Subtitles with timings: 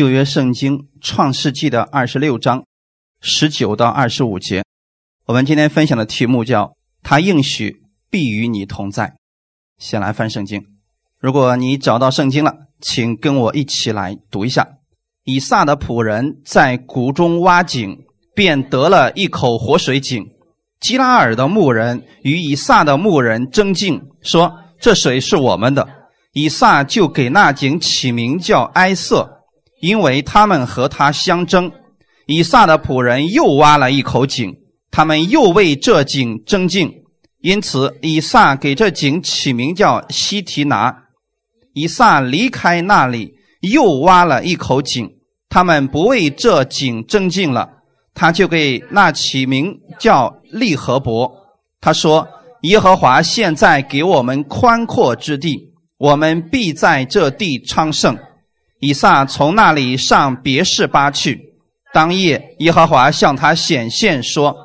[0.00, 2.64] 旧约圣经创世纪的二十六章
[3.20, 4.64] 十九到二十五节。
[5.26, 6.72] 我们今天分享的题目叫
[7.04, 9.16] “他应许必与你同在”。
[9.76, 10.64] 先来翻圣经。
[11.18, 14.66] 如果你找到圣经了，请跟我一起来读一下：
[15.24, 17.98] 以撒的仆人在谷中挖井，
[18.34, 20.24] 便得了一口活水井。
[20.80, 25.86] 基拉尔的牧人与以撒的牧人争竞，说：“这水是我们的。”
[26.32, 29.39] 以撒就给那井起名叫埃瑟，
[29.80, 31.72] 因为他们和他相争。
[32.26, 34.54] 以撒的仆人又挖了一口井，
[34.90, 37.02] 他们又为这井争竞，
[37.40, 41.04] 因此以撒给这井起名叫西提拿。
[41.72, 45.10] 以撒离开那里，又挖了一口井，
[45.48, 47.68] 他们不为这井争竞了。
[48.12, 51.32] 他就给那起名叫利和伯。
[51.80, 52.28] 他说
[52.62, 58.18] ：“耶和华现在给我们宽阔之地，我们必在这地昌盛。”
[58.80, 61.52] 以撒从那里上别是巴去。
[61.92, 64.56] 当夜，耶和华向他显现说：“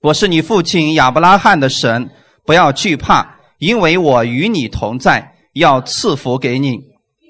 [0.00, 2.08] 我是你父亲亚伯拉罕的神，
[2.46, 6.78] 不要惧怕，因为我与你同在，要赐福给你，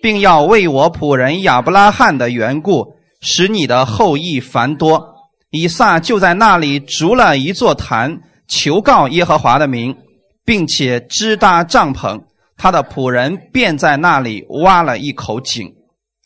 [0.03, 5.15] 并要为我仆人亚伯拉罕的缘故，使你的后裔繁多。”
[5.51, 9.97] 以撒就在那里筑了一座坛，求告耶和华的名，
[10.45, 12.21] 并且支搭帐篷。
[12.57, 15.73] 他的仆人便在那里挖了一口井。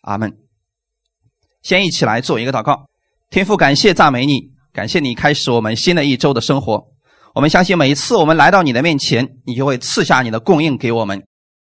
[0.09, 0.33] 阿门。
[1.63, 2.87] 先一起来做一个祷告。
[3.31, 6.87] 天父，感谢赞美你，感谢你开始我们新的一周的生活。
[7.35, 11.23] 我们相信每一次我们来到你的面前，你就会赐下你的供应给我们。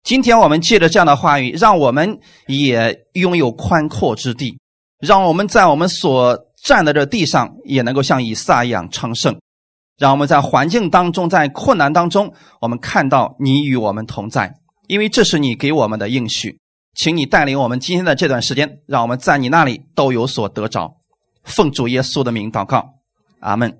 [0.03, 4.59] 今天我们借着这样的话语，让我们也拥有宽阔之地，
[4.99, 6.39] 让我们在我们所。
[6.63, 9.37] 站的这地上也能够像以撒一样昌盛，
[9.99, 14.55] 让我们在环境当中，在困难当中，我们看到你与我们同在，
[14.87, 16.61] 因为这是你给我们的应许。
[16.95, 20.97] 请你带领我们今天的这段时间，让我们在你那里都有所得着。
[21.43, 22.95] 奉主耶稣的名祷告，
[23.41, 23.79] 阿门。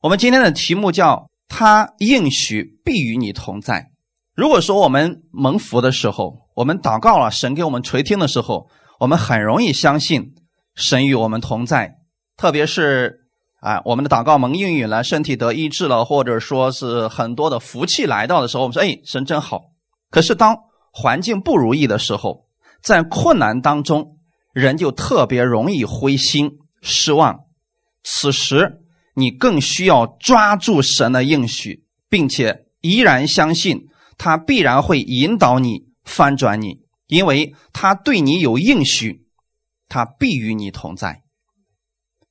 [0.00, 3.90] 我们今天的题目叫“他应许必与你同在”。
[4.34, 8.68] 如果说我们蒙福的时候，我们祷告了，神给我们垂听的时候，
[9.00, 10.34] 我们很容易相信
[10.74, 11.96] 神与我们同在。
[12.36, 13.20] 特别是
[13.60, 19.60] 啊，我们的祷告蒙应允了，身体得医治了，或者说是很多的福气来到的时候，我们说：“哎，神真好。”
[20.10, 20.56] 可是当
[20.92, 22.45] 环境不如意的时候，
[22.86, 24.16] 在困难当中，
[24.52, 27.40] 人就特别容易灰心失望。
[28.04, 28.78] 此时，
[29.16, 39.26] 你更需要抓住神的应许，并且依然相信他必然会引导你翻转你，因为他对你有应许，
[39.88, 41.22] 他必与你同在。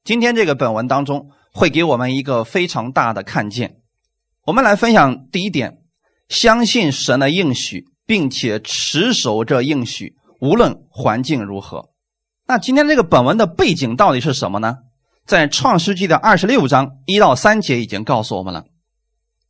[0.05, 3.81] 今天这个本文当中会给我们一个非常大的看见。
[4.45, 5.79] 我们来分享第一点：
[6.29, 11.89] 相信神的应许，并且持守这应许，无论环境如何。
[12.47, 14.78] 那今天这个本文的背景到底是什么呢？
[15.25, 18.66] 在创世纪的二十六章一到三节已经告诉我们了。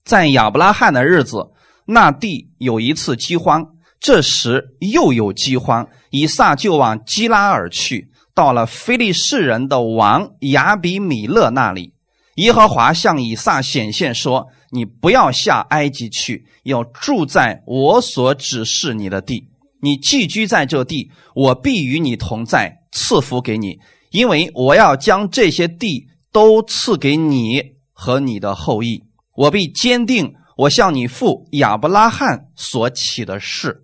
[0.05, 1.49] 在亚伯拉罕的日子，
[1.85, 3.65] 那地有一次饥荒，
[3.99, 8.09] 这时又有饥荒，以撒就往基拉尔去。
[8.33, 11.93] 到了非利士人的王亚比米勒那里，
[12.35, 19.49] 耶和华向以撒显现说：“你不要下埃及去，要住在我所指示你的地。
[19.85, 23.77] 你寄居在这地，我必与你同在，赐福给你，
[24.09, 27.61] 因为我要将这些地都赐给你
[27.93, 29.03] 和你的后裔。
[29.35, 33.83] 我必坚定我向你父亚伯拉罕所起的誓。”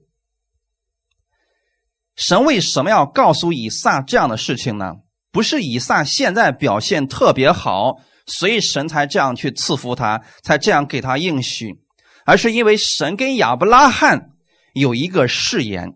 [2.17, 4.95] 神为什么要告诉以撒这样的事情呢？
[5.31, 11.79] 不是以撒现在表现特别好，所以神才这样去赐福他，才这样给他应许，
[12.25, 14.30] 而是因为神跟亚伯拉罕
[14.73, 15.95] 有一个誓言，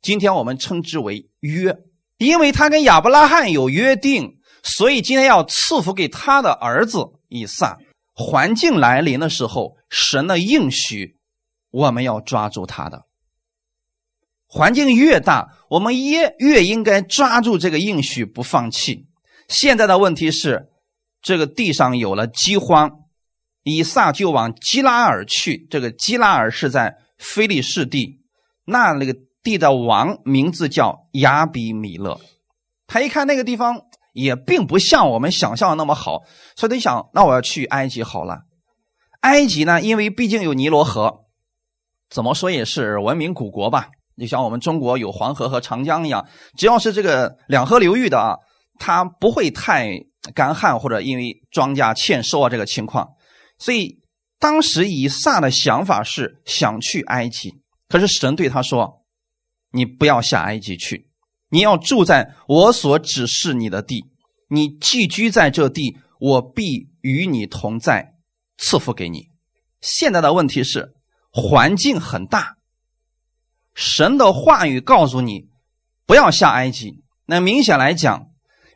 [0.00, 1.78] 今天我们称之为约，
[2.18, 7.78] 因为他跟亚伯拉罕有约定，所以今天要赐福给他的儿子以撒。
[8.14, 11.16] 环境来临的时候，神的应许，
[11.70, 13.06] 我们要抓住他的。
[14.46, 19.06] 环境越大，我们越越应该抓住这个应许不放弃。
[19.48, 20.68] 现在的问题是，
[21.22, 22.90] 这个地上有了饥荒，
[23.62, 25.66] 以撒就往基拉尔去。
[25.70, 28.20] 这个基拉尔是在菲利士地，
[28.66, 32.20] 那那个地的王名字叫亚比米勒。
[32.86, 33.80] 他一看那个地方
[34.12, 36.22] 也并不像我们想象的那么好，
[36.56, 38.40] 所以他想，那我要去埃及好了。
[39.20, 41.24] 埃及呢，因为毕竟有尼罗河，
[42.10, 43.88] 怎么说也是文明古国吧。
[44.18, 46.26] 就像我们中国有黄河和长江一样，
[46.58, 48.36] 只要是这个两河流域的啊，
[48.78, 49.90] 它不会太
[50.34, 53.08] 干旱或者因为庄稼欠收啊这个情况。
[53.58, 54.01] 所以
[54.42, 57.54] 当时以撒的想法是想去埃及，
[57.88, 59.04] 可是神对他说
[59.70, 61.08] ：“你不要下埃及去，
[61.48, 64.04] 你要住在我所指示你的地，
[64.48, 68.14] 你寄居在这地，我必与你同在，
[68.58, 69.28] 赐福给你。
[69.80, 70.92] 现在的问题是，
[71.30, 72.56] 环境很大。
[73.74, 75.50] 神的话语告诉你，
[76.04, 77.04] 不要下埃及。
[77.26, 78.26] 那明显来讲，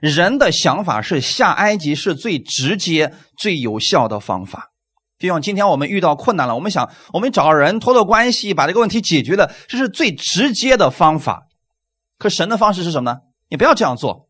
[0.01, 4.71] 人的想法是下埃及是最直接、最有效的方法。
[5.19, 11.49] 就像今天我们遇到困难了，我们想我们找人托托关系，把这个问题解决了，这是最直接的方法。
[12.19, 13.21] 可神的方式是什么呢？
[13.49, 14.29] 你不要这样做。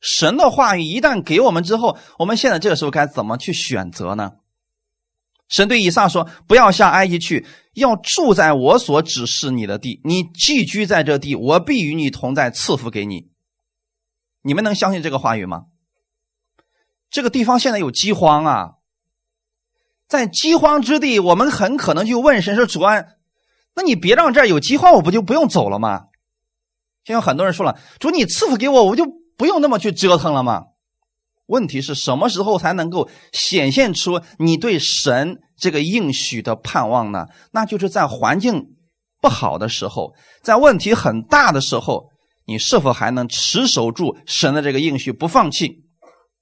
[0.00, 4.32] 神的话语一旦给我们之后，我们现在这个时候该怎么去选择呢？
[5.48, 10.00] 神对以撒说：“不要下埃及去，要住在我所指示你的地。
[10.02, 13.28] 你寄居在这地，我必与你同在，赐福给你。”
[14.42, 15.66] 你们能相信这个话语吗？
[17.10, 18.70] 这个地方现在有饥荒啊，
[20.12, 23.02] 在饥荒之地，我们很可能就问神说：“主啊，
[23.74, 26.02] 那你别让这儿有饥荒，我不就不用走了吗？”
[27.02, 29.06] 就像很多人说了：“主，你赐福给我，我就
[29.38, 30.64] 不用那么去折腾了吗？”
[31.48, 37.28] 问题是什么时候才能够显现出你对神这个应许的盼望呢？
[37.50, 38.66] 那就是在环境
[39.22, 40.12] 不好的时候，
[40.42, 42.12] 在问题很大的时候。
[42.44, 45.84] 你是否还能持守住神的这个应许不放弃？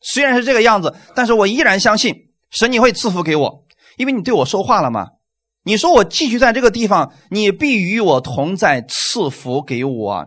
[0.01, 3.65] 虽然是这个样子，但是我依然相信神你会赐福给我，
[3.97, 5.09] 因为你对我说话了吗？
[5.63, 10.27] 你说我继续在这个地方，你必与我同在，赐福给我。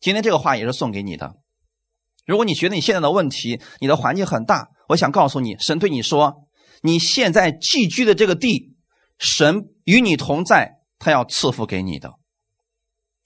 [0.00, 1.34] 今天这个话也是送给你的。
[2.26, 6.46] 如果你觉得你现在的问题，你的环境很大，我想告诉你，神对你说，
[6.82, 8.74] 你现在寄居的这个地，
[9.18, 12.14] 神与你同在，他要赐福给你的。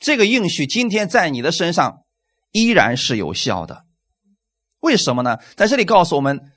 [0.00, 2.00] 这个应许今天在你的身上
[2.50, 3.85] 依然是有效的，
[4.81, 5.38] 为什么呢？
[5.55, 6.52] 在这里告诉我们，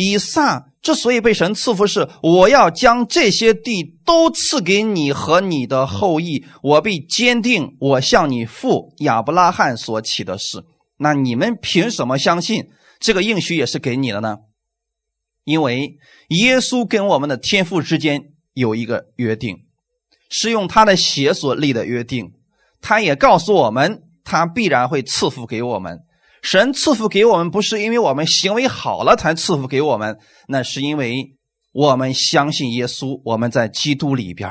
[0.00, 10.64] 以撒之所以被神赐福，是我要将这些地都赐给你和你的后裔，我必坚定我向你父亚伯拉罕所起的事。
[10.98, 12.68] 那你们凭什么相信
[13.00, 14.36] 这个应许也是给你的呢？
[15.42, 15.96] 因为
[16.28, 18.22] 耶稣跟我们的天父之间
[18.54, 19.64] 有一个约定，
[20.30, 22.34] 是用他的血所立的约定。
[22.80, 26.02] 他也告诉我们，他必然会赐福给我们。
[26.42, 31.36] 神赐福给我们，不是因为我们行为好了才赐福给我们，那是因为
[31.72, 34.50] 我们相信耶稣，我们在基督里边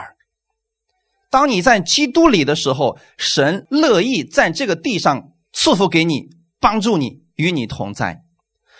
[1.29, 6.29] 当你在基督里的时候，神乐意在这个地上赐福给你，
[6.59, 8.23] 帮助你，与你同在。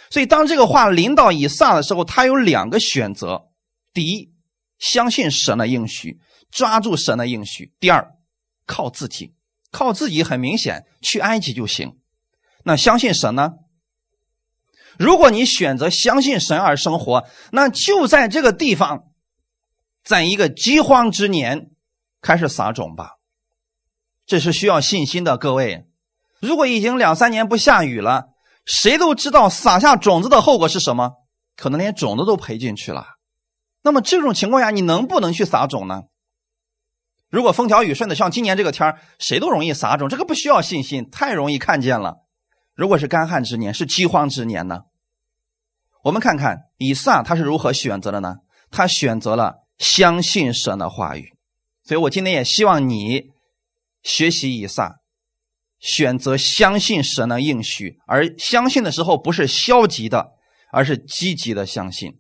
[0.10, 3.50] 所以，当这个话临到以撒的时候，他有两个选择：
[3.94, 4.32] 第一，
[4.80, 6.20] 相信神的应许，
[6.50, 8.14] 抓住神的应许；第二，
[8.66, 9.34] 靠自己。
[9.70, 11.98] 靠自己很明显，去埃及就行。
[12.68, 13.54] 那相信神呢？
[15.00, 19.06] 如果你选择相信神而生活，那就在这个地方，
[20.04, 21.70] 在一个饥荒之年
[22.22, 23.12] 开始撒种吧。
[24.26, 25.88] 这是需要信心的，各位。
[26.42, 28.26] 如果已经两三年不下雨了，
[28.66, 31.12] 谁都知道撒下种子的后果是什么？
[31.56, 33.16] 可能连种子都赔进去了。
[33.82, 36.02] 那么这种情况下，你能不能去撒种呢？
[37.30, 42.27] 如果风调雨顺的，像今年这个天谁都容易撒种，这个不需要信心，太容易看见了。
[42.78, 44.84] 如果是干旱之年，是饥荒之年呢？
[46.04, 48.38] 我们看看以撒他是如何选择的呢？
[48.70, 51.34] 他选择了相信神的话语。
[51.84, 53.32] 所以我今天也希望你
[54.04, 55.00] 学习以撒，
[55.80, 60.34] 选择相信神的应许，而相信的时候不是消极的，
[60.72, 62.20] 而是积极的相信。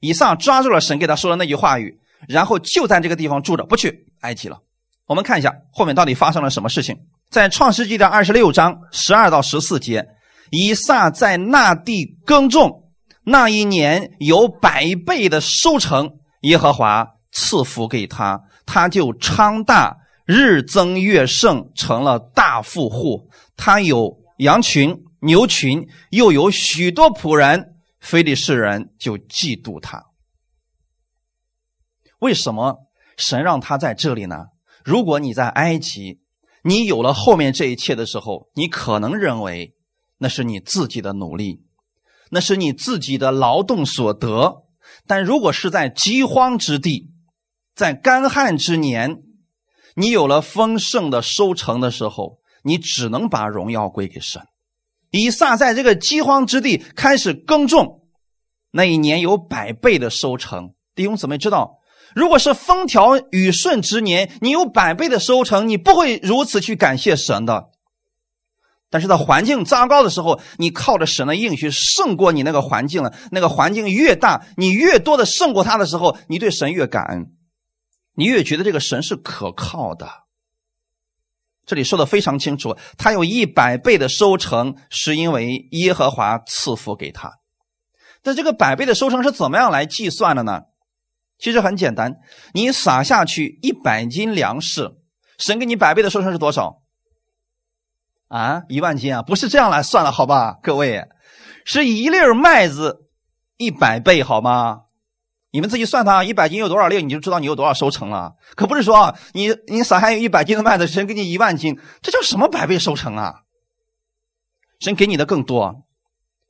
[0.00, 2.00] 以撒抓住了神给他说的那句话语。
[2.26, 4.62] 然后就在这个地方住着，不去埃及了。
[5.04, 7.06] 我们看一下后面到底发生了什么事情。
[7.34, 10.06] 在创世纪的二十六章十二到十四节，
[10.52, 12.92] 以撒在那地耕种，
[13.24, 16.10] 那一年有百倍的收成，
[16.42, 23.28] 耶和华赐福给他，他就昌大，日增月盛，成了大富户。
[23.56, 27.74] 他有羊群、牛群，又有许多仆人。
[27.98, 30.04] 非利士人就嫉妒他。
[32.20, 32.76] 为什么
[33.16, 34.36] 神让他在这里呢？
[34.84, 36.20] 如果你在埃及，
[36.66, 39.74] 你有了后面这一切的时候，你可能认为
[40.16, 41.62] 那是你自己的努力，
[42.30, 44.64] 那是你自己的劳动所得。
[45.06, 47.10] 但如果是在饥荒之地，
[47.74, 49.18] 在干旱之年，
[49.94, 54.40] 你有了丰盛的收成的时候，你只能把荣耀归给神。
[55.10, 58.06] 以撒在这个饥荒之地开始耕种，
[58.70, 60.74] 那一年有百倍的收成。
[60.94, 61.78] 弟兄姊妹知道。
[62.14, 67.70] 如果是风调雨顺之年，你有百倍的收成，你不会如此去感谢神的。
[68.90, 73.12] 但是在环境糟糕的时候，你靠着神的应许胜过你那个环境了。
[73.32, 77.32] 那个环境越大，你越多的胜过他的时候，你对神越感恩，
[78.14, 80.08] 你越觉得这个神是可靠的。
[81.66, 87.40] 这里说的非常清楚，他有一百倍的收成，是因为耶和华赐福给他。
[88.22, 90.60] 但这个百倍的收成是怎么样来计算的呢？
[91.38, 92.16] 其实很简单，
[92.52, 94.92] 你撒下去一百斤粮食，
[95.38, 96.82] 神给你百倍的收成是多少？
[98.28, 101.06] 啊，一万斤啊，不是这样来算的，好吧，各位，
[101.64, 103.08] 是一粒麦子
[103.56, 104.82] 一百倍，好吗？
[105.50, 108.34] 你们自己算它，一百斤有多少粒，你就知道你有多少收成了。
[108.56, 113.42] 可不是说你你撒下有一百斤的麦子，神给你一万斤，这叫什么百倍收成啊？
[114.80, 115.84] 神给你的更多，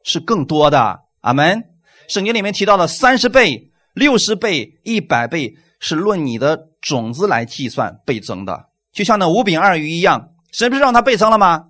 [0.03, 1.01] 是更多的。
[1.21, 1.65] 阿门。
[2.09, 8.69] 圣经里面提到的三十倍、六十倍、一百倍，是论你的种子来计算倍增的。
[8.93, 11.67] 就像那五饼二鱼一样，神不是让它倍增了吗？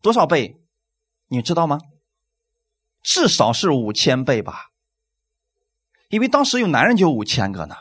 [0.00, 0.56] 多少倍？
[1.28, 1.80] 你知道吗？
[3.02, 4.70] 至少是五千倍吧。
[6.08, 7.74] 因为当时有男人就五千个呢，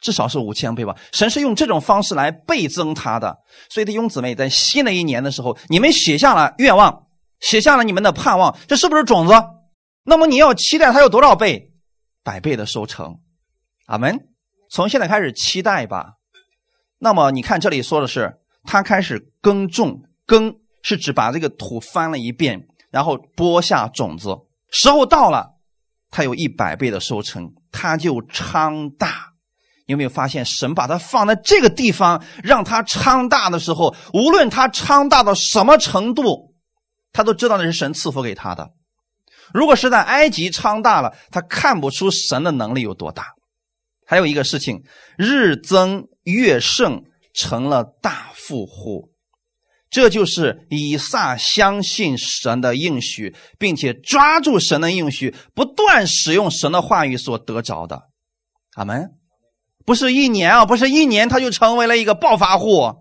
[0.00, 0.96] 至少是五千倍吧。
[1.12, 3.38] 神是用这种方式来倍增他的，
[3.70, 7.06] 所以弟兄姊妹在新的一年的时候，你们写下了愿望，
[7.40, 9.34] 写下了你们的盼望，这是不是种子？
[10.02, 11.72] 那么你要期待它有多少倍？
[12.28, 13.20] 百倍的收成。
[13.86, 14.28] 阿门。
[14.70, 16.16] 从现在开始期待吧。
[16.98, 24.36] 那么你看这里说的是，他开始耕种，耕是指把这个土翻了一遍，然后播下种子，
[24.70, 25.54] 时候到了，
[26.10, 27.54] 他有一百倍的收成。
[27.72, 29.32] 他就昌大，
[29.86, 36.54] 有没有发现神把他放在这个地方，让他昌大的时候，无论他昌大到什么程度，
[37.10, 38.72] 他都知道那是神赐福给他的。
[39.52, 43.34] 如果是在埃及昌大了，他看不出神的能力有多大。
[44.06, 44.82] 还有一个事情，
[45.16, 49.10] 日增月盛，成了大富户。
[49.90, 58.02] 这就是以撒相信神的应许，并且抓住神的应许，不断使用神的话语所得着的。
[58.74, 59.10] 阿门。
[59.86, 62.96] 不是一年啊，不是一年他就成为了一个暴发户，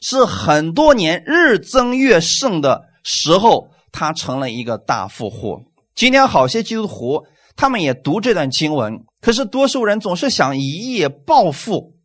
[0.00, 5.62] 是很多年日增月盛的时候，他成了一个大富户。
[5.94, 7.24] 今天好些基督徒
[7.56, 11.96] 他们也读这段经文，可是多数人总是想一夜暴富。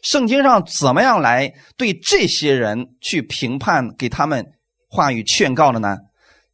[0.00, 4.46] 圣经上怎么样来对这些人去评判，给他们
[4.88, 5.98] 话语劝告的呢？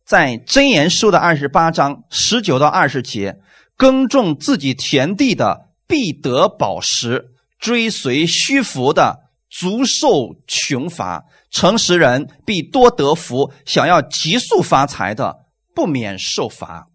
[0.05, 3.37] 在箴言书的二十八章十九到二十节，
[3.77, 7.27] 耕种自己田地的必得宝石，
[7.61, 16.87] 追随虚浮的足受穷乏，诚实人必多得福，想要急速发财的不免受罚。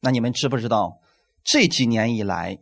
[0.00, 0.98] 那你们知不知道
[1.42, 2.58] 这几年以来？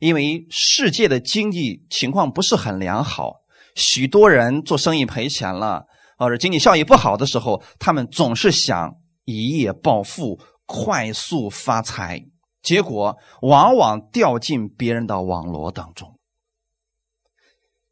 [0.00, 3.36] 因为世界的经济情况不是很良好，
[3.74, 5.84] 许多人做生意赔钱了，
[6.18, 12.20] 或者经济效益不好的时候，他们总是想一夜暴富、快速发财，
[12.62, 16.13] 结果往往掉进别人的网络当中。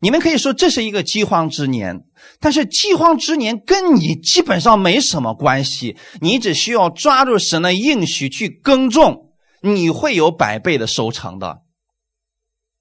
[0.03, 2.01] 你们可以说这是一个饥荒之年，
[2.41, 9.31] 但是饥荒之年跟你基本上没什么关系，你只需要抓住神的应许去耕种，
[9.61, 11.63] 你会有百倍的收成的。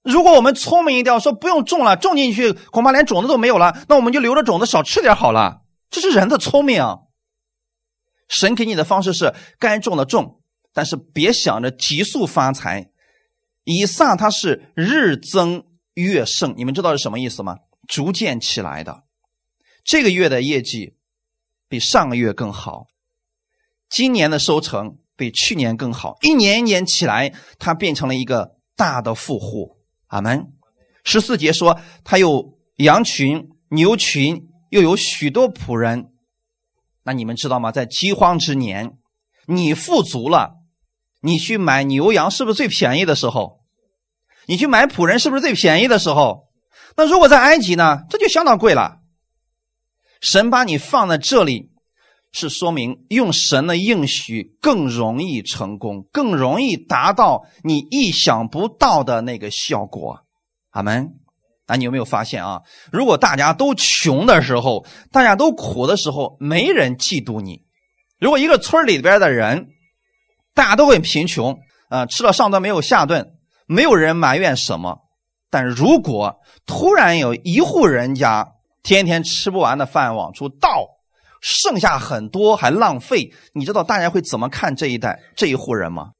[0.03, 5.61] 如果我们聪明一点，说不用种了，种进去恐怕连种子都没有了，那我们就留着种子少吃点好了。
[5.91, 6.83] 这是人的聪明。
[8.27, 10.41] 神给你的方式是该种的种，
[10.73, 12.89] 但是别想着急速发财。
[13.63, 17.57] 以撒他是日增月盛，你们知道是什么意思吗？
[17.87, 19.03] 逐渐起来的。
[19.83, 20.95] 这个月的业绩
[21.67, 22.87] 比上个月更好，
[23.89, 29.77] 今年的收成比去年更好，一年一年起来，他变成了一个大的富户。
[30.07, 30.53] 阿门。
[31.03, 36.11] 十四节说，他有羊群、牛群，又有许多仆人。
[37.03, 37.71] 那你们知道吗？
[37.71, 38.97] 在饥荒之年，
[39.47, 40.57] 你富足了，
[41.21, 43.60] 你去买牛羊是不是最便宜的时候？
[44.51, 46.49] 你去买仆人是不是最便宜的时候？
[46.97, 48.01] 那如果在埃及呢？
[48.09, 48.97] 这就相当贵了。
[50.19, 51.71] 神把你放在这里，
[52.33, 60.25] 是说明用神的应许更容易成功，更容易达到你意想不到的那个效果。
[60.71, 61.11] 阿门。
[61.67, 62.59] 啊，你有没有发现啊？
[62.91, 67.61] 如果大家都穷的时候，大家都苦的时候，没人嫉妒你。
[68.19, 69.69] 如果一个村里边的人，
[70.53, 73.30] 大家都很贫穷，啊，吃了上顿没有下顿，
[73.71, 74.99] 没有人埋怨什么。
[75.49, 80.87] 但如果突然有一户人家天天吃不完的饭往出倒，
[81.41, 86.11] 剩下很多还浪费，你知道大家会怎么看这一代这一户人吗？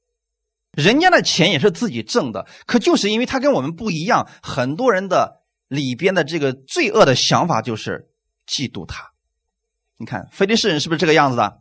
[0.72, 8.08] 人家的钱也是自己挣的，可就是因为他跟我们不一样，很多人的里边的这个罪恶的想法就是
[8.46, 9.12] 嫉妒他。
[9.98, 11.58] 你看，非利士人是不是这个样子的？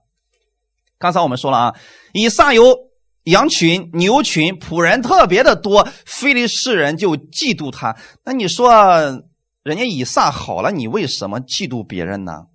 [0.98, 1.76] 刚才我们说了啊，
[2.14, 2.91] 以撒有
[3.24, 7.96] 羊群、牛群、仆人特别的多，非利士人就嫉妒他。
[8.26, 9.24] 那你说
[9.64, 12.48] 人家以撒好了，你为什么嫉妒别人呢？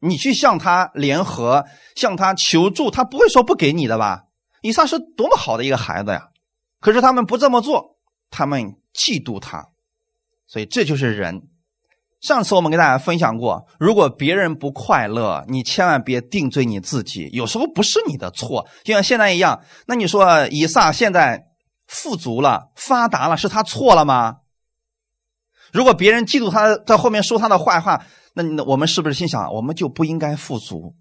[0.00, 4.24] 你去向他联合，向他求助，他不会说不给你的吧？
[4.62, 6.28] 以撒是多么好的一个孩子呀！
[6.80, 7.98] 可是他们不这么做，
[8.30, 9.68] 他们嫉妒他，
[10.46, 11.49] 所以这就是人。
[12.20, 19.60] 上次我们跟大家分享过，如果别人不快乐，你千万别定罪你自己，有时候不是你的错，就像现在一样。
[19.86, 21.46] 那你说以撒现在
[21.86, 24.36] 富足了、发达了，是他错了吗？
[25.72, 28.04] 如果别人嫉妒他，在后面说他的坏话。
[28.32, 30.94] 那我们是不是心想，我们就不应该富足，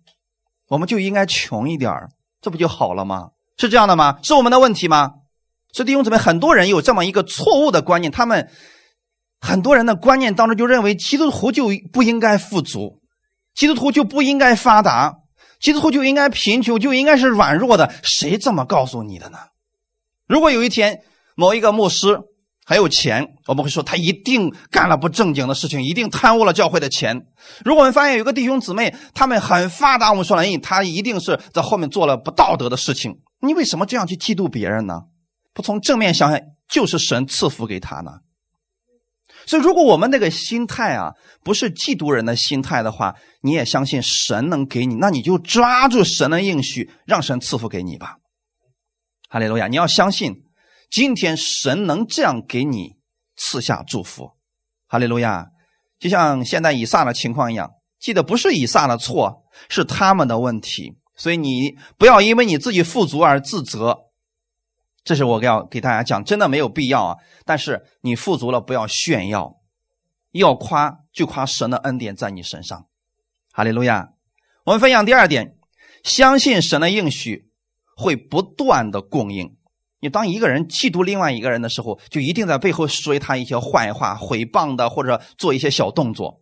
[0.67, 1.93] 我们就应该穷一点
[2.41, 3.29] 这不就好了吗？
[3.57, 4.17] 是这样的吗？
[4.23, 5.11] 是我们的问题吗？
[5.73, 8.49] 所以弟兄姊妹，很多人有这么一个错误的观念，他们
[9.39, 13.01] 很多人的观念当中就认为基督徒就不应该富足，
[13.55, 15.15] 基督徒就不应该发达，
[15.59, 17.93] 基督徒就应该贫穷，就应该是软弱的。
[18.03, 19.37] 谁这么告诉你的呢？
[20.27, 21.01] 如果有一天
[21.35, 22.19] 某一个牧师，
[22.65, 27.25] 还有钱，我们会说他一定干了不正经的事情，一定贪污了教会的钱。
[27.65, 33.19] 如果我们发现有个弟兄姊妹，他们很发达，我们说了，他一定是在后面做了不道德的事情。
[33.41, 35.01] 你为什么这样去嫉妒别人呢？
[35.53, 38.11] 不从正面想想，就是神赐福给他呢。
[39.45, 48.17] 所以，如果我们那个心态啊，不是嫉妒人的心态的话，你也相信神能给你，那你就抓住神的应许，让神赐福给你吧。
[49.29, 49.67] 哈利路亚！
[49.67, 50.43] 你要相信。
[50.91, 52.95] 今天神能这样给你
[53.35, 54.31] 赐下祝福，
[54.87, 55.45] 哈利路亚！
[55.99, 57.69] 就像现在以撒的情况一样，
[57.99, 60.95] 记得不是以撒的错，是他们的问题。
[61.15, 63.97] 所以你不要因为你自己富足而自责，
[65.03, 67.17] 这是我要给大家讲，真的没有必要啊。
[67.45, 69.55] 但是你富足了，不要炫耀，
[70.31, 72.87] 要夸就夸神的恩典在你身上，
[73.51, 74.09] 哈利路亚！
[74.65, 75.55] 我们分享第二点，
[76.03, 77.49] 相信神的应许
[77.95, 79.55] 会不断的供应。
[80.01, 86.41] 你当一个人嫉妒另外一个人的时候，就一定在背后说他一些坏话、毁谤的，或者做一些小动作。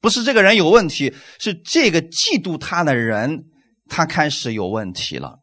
[0.00, 3.46] 不是这个人有问题，是这个嫉妒他的人，
[3.88, 5.40] 他开始有问题了。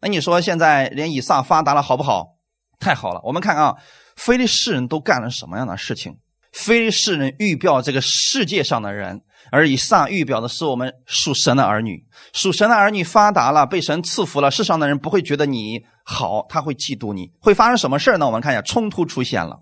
[0.00, 2.36] 那你说现在连以撒发达了好不好？
[2.78, 3.20] 太好了！
[3.24, 3.74] 我们看啊，
[4.16, 6.16] 非利士人都干了什么样的事情？
[6.52, 9.20] 非利士人预表这个世界上的人。
[9.52, 17.32] 而以撒预表的是我们属神的儿女，属神的儿女发达了，被神赐福了，世上的人不会觉得你好，他会嫉妒你。
[17.40, 18.26] 会发生什么事呢？
[18.26, 19.60] 我们看一下，冲突出现了。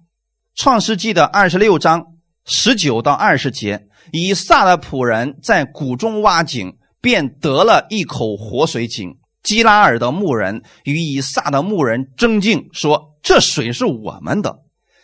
[0.54, 2.04] 创世纪的二十六章
[2.44, 9.16] 十九到二十节，以撒的仆人在谷中挖井，便得了一口活水井。
[9.48, 14.58] 基拉尔的牧人与以撒的牧人争竞，说：“这水是我们的。”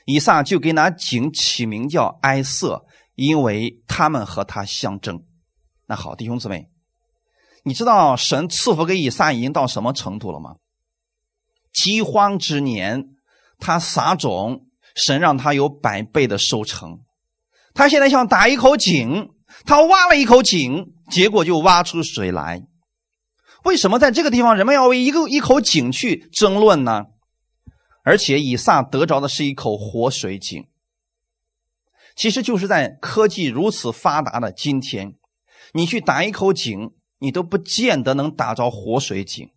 [0.05, 2.85] 以撒就给那井起名叫埃瑟。
[3.17, 5.23] 因为他们和他相争，
[5.87, 6.67] 那好，弟兄姊妹，
[7.63, 10.57] 你知道神赐福给以撒已经到什么程度了吗？
[11.73, 13.05] 饥荒之年，
[13.61, 17.03] 他撒种，神让他有百倍的收成。
[17.73, 19.31] 他现在想打一口井，
[19.65, 22.65] 他挖了一口井，结果就挖出水来。
[23.65, 27.07] 为什么在这个地方人们要为一个一口井去争论呢？
[28.03, 30.67] 而且以撒得着的是一口活水井。
[32.15, 35.15] 其实就是在科技如此发达的今天，
[35.73, 39.49] 你去打一口井，你都不见得能打着活水井，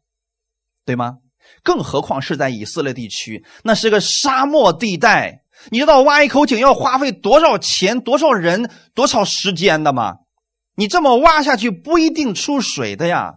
[0.86, 1.17] 对吗？
[1.62, 10.20] 更何况是在以色列地区，那是个沙漠地带，你知道挖一口井要花费多少钱、多少人、多少时间的吗？
[10.76, 13.36] 你这么挖下去不一定出水的呀。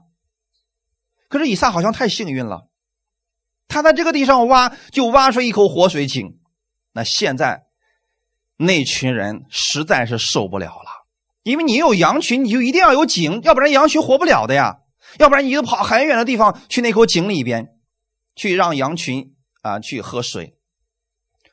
[1.30, 2.68] 可是以撒好像太幸运了，
[3.68, 6.38] 他在这个地上挖就挖出一口活水井，
[6.92, 7.62] 那现在。
[8.62, 11.06] 那群人实在是受不了了，
[11.44, 14.80] 因为你有羊群，你就一定要有井，要不然羊群活不了的呀。
[15.18, 17.68] 要不然你就跑很远的地方去那口井里边，
[18.36, 20.58] 去让羊群啊去喝水。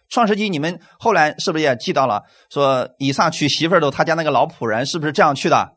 [0.09, 2.23] 创世纪你们后来是不是也记到了？
[2.49, 5.76] 说以撒娶媳妇儿的他家那个老仆人是不是这样去的？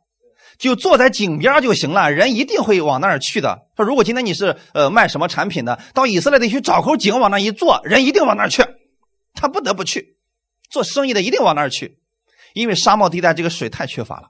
[0.61, 3.67] 就坐在井边就行了，人一定会往那儿去的。
[3.77, 8.63] 说如果今天你是呃卖什么产品的，到以色列地区找口井往那一坐，人一定往那儿去，
[9.33, 10.19] 他不得不去。
[10.69, 11.99] 做生意的一定往那儿去，
[12.53, 14.29] 因为沙漠地带这个水太缺乏了。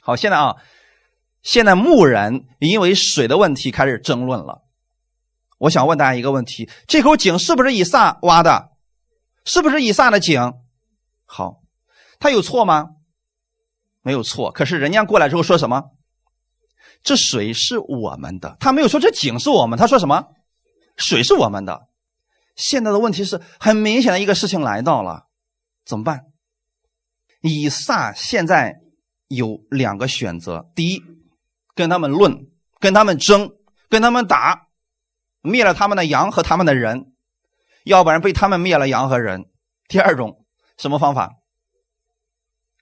[0.00, 0.56] 好，现在啊，
[1.42, 4.62] 现在牧人因为水的问题开始争论了。
[5.58, 8.70] 我想问大家一个问题：这口井是不是以撒挖的？
[9.44, 10.54] 是不是以撒的井？
[11.26, 11.60] 好，
[12.18, 12.88] 他有错吗？
[14.02, 14.50] 没有错。
[14.52, 15.82] 可是人家过来之后说什么？
[17.02, 18.56] 这水是我们的。
[18.60, 20.26] 他没有说这井是我们，他说什么？
[20.96, 21.88] 水是我们的。
[22.54, 25.26] 现在的问题是很明显的一个事情来到了，
[25.84, 26.26] 怎么办？
[27.40, 28.76] 以撒现在
[29.26, 31.02] 有两个选择：第一，
[31.74, 32.46] 跟他们论，
[32.78, 33.50] 跟他们争，
[33.88, 34.68] 跟他们打，
[35.40, 37.06] 灭了他们的羊和他们的人；
[37.84, 39.46] 要不然被他们灭了羊和人。
[39.88, 40.44] 第二种
[40.76, 41.32] 什么方法？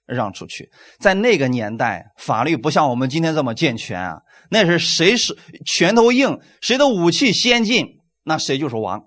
[0.05, 0.71] 让出去。
[0.99, 9.05] 在那个年代，法律不像我们今天这么健全啊，那是谁是拳头硬，谁的武器先进，那谁就是王。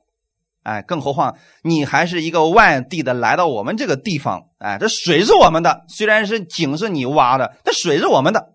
[0.62, 8.54] 哎，更何况你还是一个外地的，来到我们这个地方，哎，这水是我们的，虽然是井是你挖的，但水是我们的。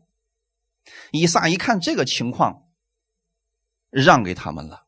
[1.11, 2.63] 以撒一看这个情况，
[3.91, 4.87] 让给他们了。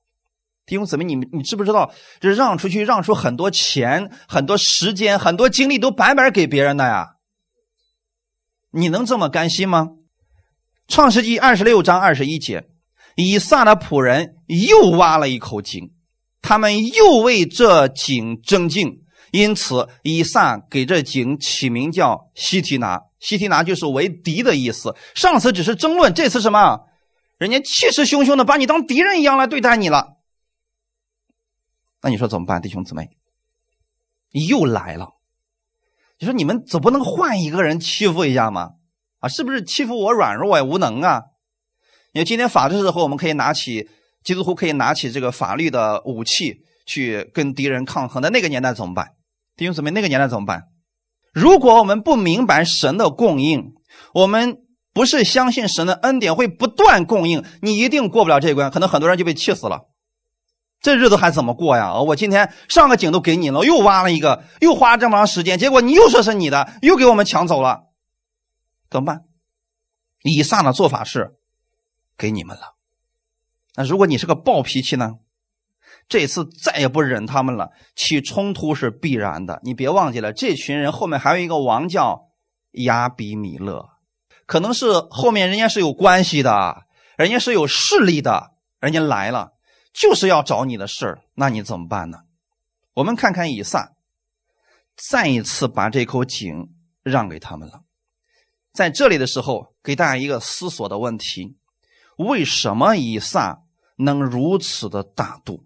[0.65, 7.17] 弟兄姊妹，你们你知不知道，这让出去，让出很多钱、很多时间、很多精力，都白白给别人的呀？
[8.71, 9.89] 你能这么甘心吗？
[10.87, 12.67] 创世纪二十六章二十一节，
[13.15, 15.93] 以撒的仆人又挖了一口井，
[16.41, 23.01] 他们又为这井争竞，因此以撒给这井起名叫西提拿。
[23.19, 24.95] 西提拿就是为敌的意思。
[25.15, 26.81] 上次只是争论，这次什么？
[27.37, 30.17] 人家气势汹汹的把你当敌人一样来对待你了。
[32.01, 33.09] 那你说怎么办，弟兄姊妹？
[34.31, 35.09] 又来了。
[36.21, 38.73] 你说你们总不能换一个人欺负一下吗？
[39.21, 41.21] 啊，是不是欺负我软弱也无能啊？
[42.13, 43.89] 因为今天法治社会，我们可以拿起
[44.23, 48.21] 基督徒可以拿起这个法律的武器去跟敌人抗衡。
[48.21, 49.13] 的那个年代怎么办？
[49.55, 50.65] 弟兄姊妹，那个年代怎么办？
[51.33, 53.73] 如果我们不明白神的供应，
[54.13, 54.57] 我们
[54.93, 58.69] 不是相信神的恩典会不断供应，你一定过不了这一关。
[58.69, 59.87] 可能很多人就被气死了，
[60.81, 61.93] 这日子还怎么过呀？
[62.01, 67.83] 我今天上个井都给你了，又挖了一个，又花了这么长时间，结果你又说是你的，又给我们抢走了，
[68.89, 69.25] 怎么办？
[70.23, 71.35] 以上的做法是
[72.17, 72.75] 给你们了。
[73.75, 75.13] 那如果你是个暴脾气呢？
[76.07, 79.61] 这次再也不忍他们了，起冲突是必然的。
[79.63, 82.29] 你别忘记了，这群人后面还有一个王叫
[82.71, 83.89] 亚比米勒，
[84.45, 86.83] 可能是后面人家是有关系的，
[87.17, 89.51] 人家是有势力的，人家来了
[89.93, 92.19] 就是要找你的事儿，那你怎么办呢？
[92.93, 93.93] 我们看看以撒，
[94.95, 96.69] 再一次把这口井
[97.03, 97.83] 让给他们了。
[98.73, 101.57] 在这里的时候，给大家一个思索的问题：
[102.17, 103.63] 为什么以撒
[103.97, 105.65] 能如此的大度？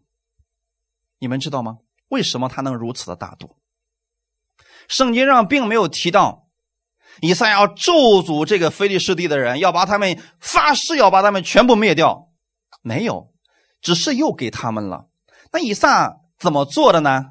[1.20, 1.78] 你们知道吗？
[2.10, 3.58] 为什么他能如此的大度？
[4.88, 6.48] 圣经上并没有提到
[7.22, 12.32] 以撒要咒诅这个非利士地的人，要把他们发誓要把他们全部灭掉，
[12.82, 13.34] 没有，
[13.86, 15.06] 只是又给他们了。
[15.54, 17.26] 那以撒怎么做的呢？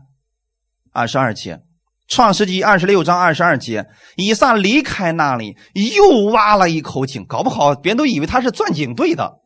[0.92, 1.62] 二十二节，
[2.06, 9.40] 创世纪二十六章二十二节，以撒离开那里，又挖了一口井，搞不好别人都以为他是钻井队的，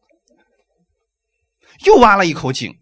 [1.86, 2.78] 又挖了一口井。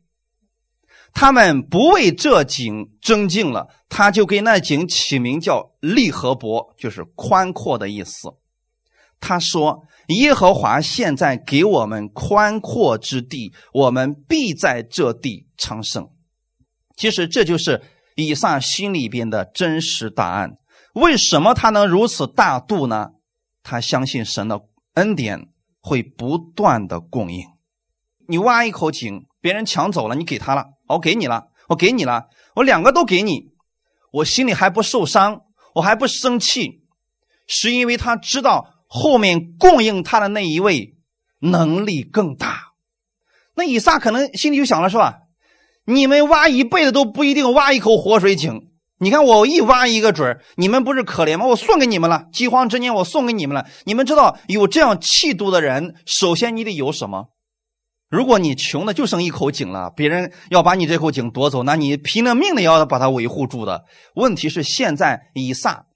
[1.14, 8.34] 他们不为这井争竞了，他就给那井起名叫利和伯，就是宽阔的意思。
[9.18, 16.08] 他说：“耶和华现在给我们宽阔之地，我们必在这地昌盛。”
[16.96, 17.82] 其实这就是
[18.14, 20.58] 以撒心里边的真实答案。
[20.94, 23.10] 为什么他能如此大度呢？
[23.62, 24.62] 他相信神的
[24.94, 25.48] 恩典
[25.80, 27.44] 会不断的供应。
[28.28, 30.66] 你挖一口井，别人抢走了，你给他了。
[30.88, 33.50] 我给你了，我给你了，我两个都给你，
[34.12, 35.42] 我心里还不受伤，
[35.74, 36.82] 我还不生气，
[37.46, 40.96] 是因为他知道后面供应他的那一位
[41.40, 42.72] 能力更大。
[43.54, 45.20] 那以撒可能心里就想了，是吧？
[45.86, 48.68] 你们挖一辈子都不一定挖一口活水井，
[48.98, 51.46] 你看我一挖一个准你们不是可怜吗？
[51.46, 53.66] 我送给你们了，饥荒之年我送给你们了。
[53.84, 57.28] 你们知道有这样气度的人，首先你得有什么？
[58.08, 63.84] 如果你穷的就剩一口井了，别人要把你这口井夺走，那你拼了命的要把它维护住的。
[64.14, 65.86] 问题是现在以撒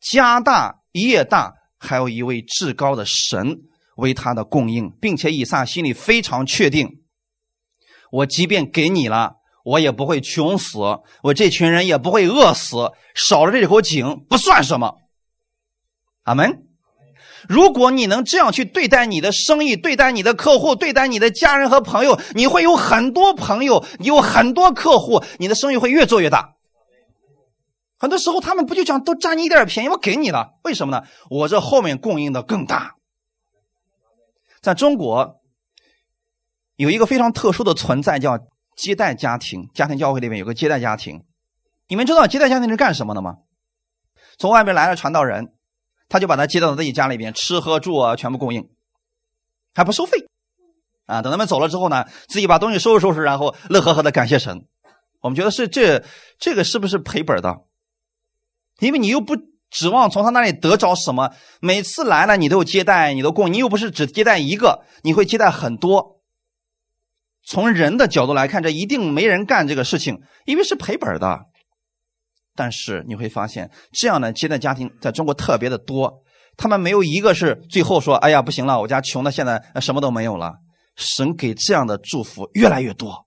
[0.00, 3.58] 家大业大，还有一位至高的神
[3.96, 6.88] 为他的供应，并且以撒心里非常确定：
[8.10, 10.78] 我即便给你了，我也不会穷死，
[11.22, 12.76] 我这群人也不会饿死，
[13.14, 14.96] 少了这口井不算什么。
[16.24, 16.64] 阿门。
[17.48, 26.57] 如果你能这样去对待你的生意，对待你的客户，对待你的家人和朋友，你会有很多朋友，有很多客户，你的生意会越做越大。
[27.98, 31.06] 很多时候他们不就想都占你一点便宜，我给你了，为什么呢？
[31.30, 32.94] 我这后面供应的更大。
[34.60, 35.40] 在中国
[36.76, 38.38] 有一个非常特殊的存在，叫
[38.76, 39.68] 接待家庭。
[39.74, 41.24] 家庭教会里面有个接待家庭，
[41.88, 43.36] 你们知道接待家庭是干什么的吗？
[44.38, 45.52] 从外面来了传道人。
[46.10, 48.70] 他就把他接到自己家里边，吃喝住啊全部供应，
[49.74, 50.26] 还不收费，
[51.04, 54.64] 啊，等他们走了之后呢，自己把东西收拾收拾，然后乐呵呵的感谢神。
[55.20, 56.02] 我们觉得是这
[56.38, 57.58] 这个是不是赔本的？
[58.80, 59.36] 因为你又不
[59.70, 66.20] 指望从他那里得着什么，每次来了你都有接待，你都供，你又不是只接待一个，你会接待很多。
[67.44, 71.40] 从人的角度来看，这一定没人干这个事情，因为是赔本的。
[72.54, 76.22] 但是你会发现，这样的接待家庭在中国特别的多，
[76.56, 80.56] 他们没有一个是最后说：“哎呀，不行了，我家穷的现在什么都没有了。”
[80.96, 83.26] 神给这样的祝福越来越多。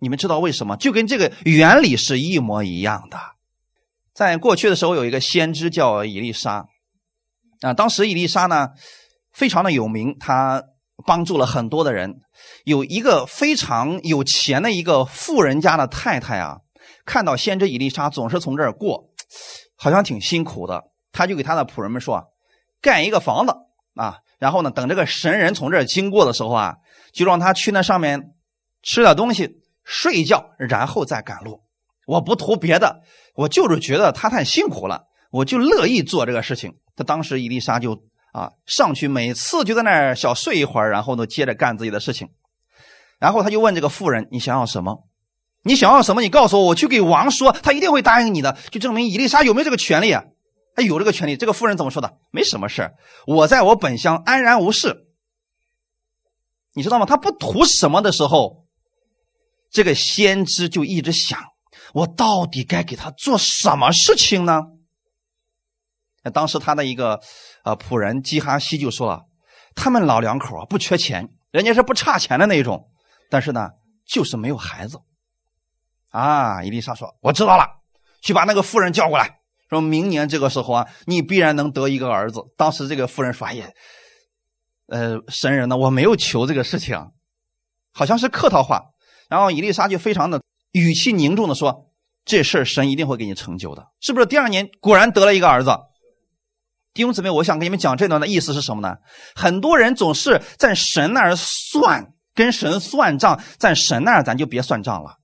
[0.00, 0.76] 你们知道为什么？
[0.78, 3.18] 就跟这个原理是一模一样的。
[4.22, 6.66] 在过去的时候，有一个先知叫以利沙，
[7.60, 8.68] 啊，当时以利沙呢
[9.32, 10.62] 非常的有名，他
[11.04, 12.20] 帮助了很多的人。
[12.64, 16.58] 有一个非常有钱的一个富人家的太太啊。
[17.04, 19.08] 看到先知以利沙总是从这儿过，
[19.74, 22.22] 好像挺辛苦的，他就给他的仆人们说
[22.80, 23.52] ：“盖一个房子
[23.96, 26.76] 啊，然后呢，等这个神人从这儿经过的时候啊，
[27.12, 28.34] 就让他去那上面
[28.84, 31.64] 吃点东西、睡一觉，然后再赶路。
[32.06, 33.02] 我不图别的，
[33.34, 42.28] 我就是觉得他太辛苦了，我就乐意做这个事情。”他当时伊丽莎就啊上去，每次就在那儿小睡一会儿，然后呢接着干自己的事情。
[43.18, 45.08] 然后他就问这个妇人：“你想要什么？”
[45.64, 46.22] 你想要什么？
[46.22, 48.58] 你告诉我，我去给王说，他一定会答应你的。
[48.72, 50.24] 就证明伊丽莎有没有这个权利啊？
[50.74, 51.36] 他有这个权利。
[51.36, 52.18] 这个妇人怎么说的？
[52.32, 52.90] 没什么事
[53.28, 55.06] 我在我本乡安然无事。
[56.74, 57.06] 你知道吗？
[57.06, 58.66] 他不图什么的时候，
[59.70, 61.38] 这个先知就一直想：
[61.92, 64.62] 我到底该给他做什么事情呢？
[66.32, 67.20] 当时他的一个
[67.64, 69.22] 呃仆人基哈西就说了：
[69.74, 72.88] 他们老两口啊不缺钱，人家是不差钱的那种，
[73.28, 73.70] 但是呢，
[74.06, 75.00] 就是没有孩子。
[76.10, 77.66] 啊，伊丽莎说：“我知道了，
[78.22, 83.66] 去把那个妇人叫过来，说明年这个时候啊，你必然能得一个儿子。”当时这个妇人说：“哎呀，
[84.88, 86.96] 呃，神人呢，我没有求这个事情，
[87.92, 88.82] 好像是客套话。”
[89.28, 90.40] 然后伊丽莎就非常的
[90.72, 91.92] 语气凝重的说
[92.24, 95.70] ：“这事儿神一定会给你成就的，是不是？”第二年果然得了一个儿子。
[96.94, 98.96] 弟兄姊妹，我想跟你们讲这段的意思是什么呢？
[99.34, 105.16] 很多人总是在神那儿算，跟神算账，在神那儿咱就别算账了。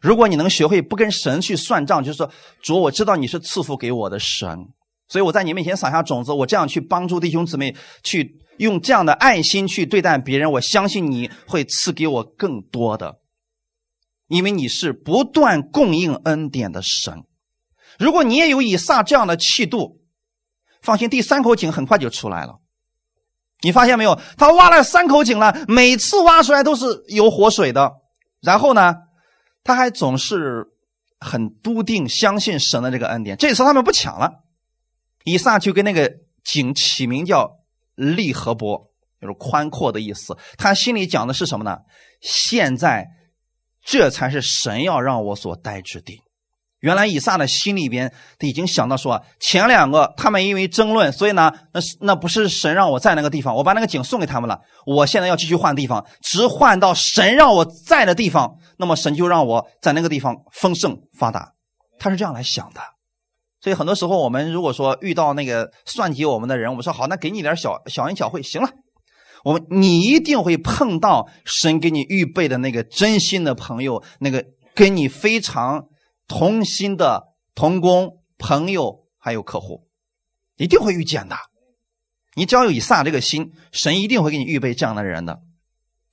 [0.00, 2.30] 如果你能学会不跟神去算账，就是说，
[2.62, 4.68] 主，我知道你是赐福给我的神，
[5.08, 13.18] 所以我在你面前撒下种子，我这样去帮助弟兄姊妹，去用这样的爱心去对待别人，我相信你会赐给我更多的，
[14.28, 17.24] 因为你是不断供应恩典的神。
[17.98, 20.00] 如果你也有以撒这样的气度，
[20.80, 22.60] 放心，第三口井很快就出来了。
[23.60, 24.20] 你发现没有？
[24.36, 27.94] 他挖了三口井了，每次挖出来都是有活水的。
[28.40, 28.94] 然后呢？
[29.64, 30.68] 他还总是
[31.18, 33.36] 很笃定相信神的这个恩典。
[33.36, 34.44] 这次他们不抢了，
[35.24, 36.10] 以撒就跟那个
[36.42, 37.58] 井起名叫
[37.94, 40.38] 利和伯，就是宽阔的意思。
[40.56, 41.80] 他心里讲的是什么呢？
[42.22, 43.08] 现在
[43.90, 46.20] 这才是神要让我所待之地。
[46.80, 54.60] 原来以撒的心里边他已经想到说，前两个他们因为争论，所以呢，那是那不是神让我在那个地方，我把那个井送给他们了。
[54.84, 61.54] 我现在要继续换地方，只换到神让我在的地方，那么神就让我在那个地方丰盛发达。
[61.98, 62.80] 他是这样来想的。
[63.60, 68.68] 所以很多时候我们如果说遇到那个算计我们的人，我们说好，那给你点小小恩小惠，行了。
[69.44, 75.88] 我们你一定会碰到神给你预备的那个真心的朋友，那个跟你非常。
[76.30, 79.88] 同心的同工、朋友还有客户，
[80.56, 81.34] 一定会遇见的。
[82.34, 85.40] 你只要有以撒这个心，神一定会给你预备这样的人的。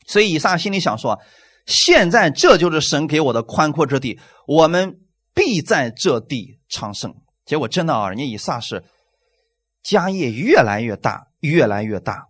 [0.07, 1.19] 所以以撒心里想说：
[1.65, 5.01] 现在这就是神给我的宽阔之地，我们
[5.33, 7.13] 必在这地昌盛。
[7.45, 8.85] 结果真的啊，人家以撒是
[9.83, 12.29] 家业越来越大，越来越大。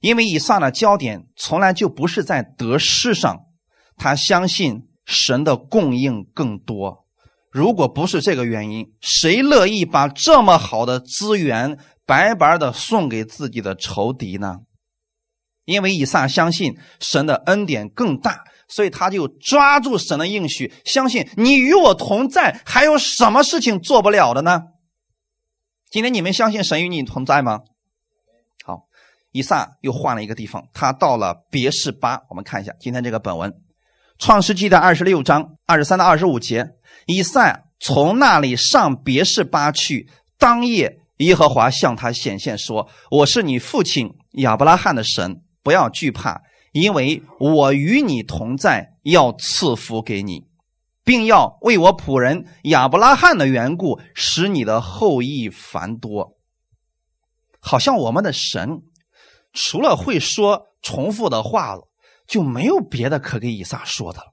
[0.00, 3.40] 因为以撒的焦点从来就不是在得失上，
[3.96, 7.06] 他相信神的供应更多。
[7.50, 14.58] 如果不是这个原因，谁乐意把这么好的资源白白的送给自己的仇敌呢？
[15.64, 24.62] 因为以撒相信神的恩典更大，所以他就抓住神的应许，相信你与我同在，还有什么事情做不了的呢？
[25.90, 27.60] 今天你们相信神与你同在吗？
[29.32, 32.20] 以撒又换了一个地方，他到了别是巴。
[32.30, 33.50] 我们看一下今天这个本文，
[34.18, 36.70] 《创世纪》的二十六章二十三到二十五节。
[37.06, 50.46] 以撒从那里上别是巴去，当夜耶和华向他显现说：“我是你父亲亚伯拉罕的神，不要惧怕，因为我与你同在，要赐福给你，
[51.04, 56.36] 并要为我仆人亚伯拉罕的缘故，使你的后裔繁多。”
[57.60, 58.82] 好像我们的神
[59.52, 61.88] 除了会说重复的话了，
[62.26, 64.26] 就没有别的可给以撒说的了。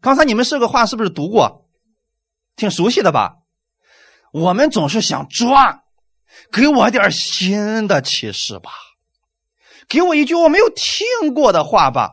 [0.00, 1.66] 刚才你们这个话是不是读过？
[2.56, 3.36] 挺熟悉的吧？
[4.32, 5.84] 我们总是想抓，
[6.52, 8.70] 给我点新的启示吧，
[9.88, 12.10] 给我一句我没有听过的话吧。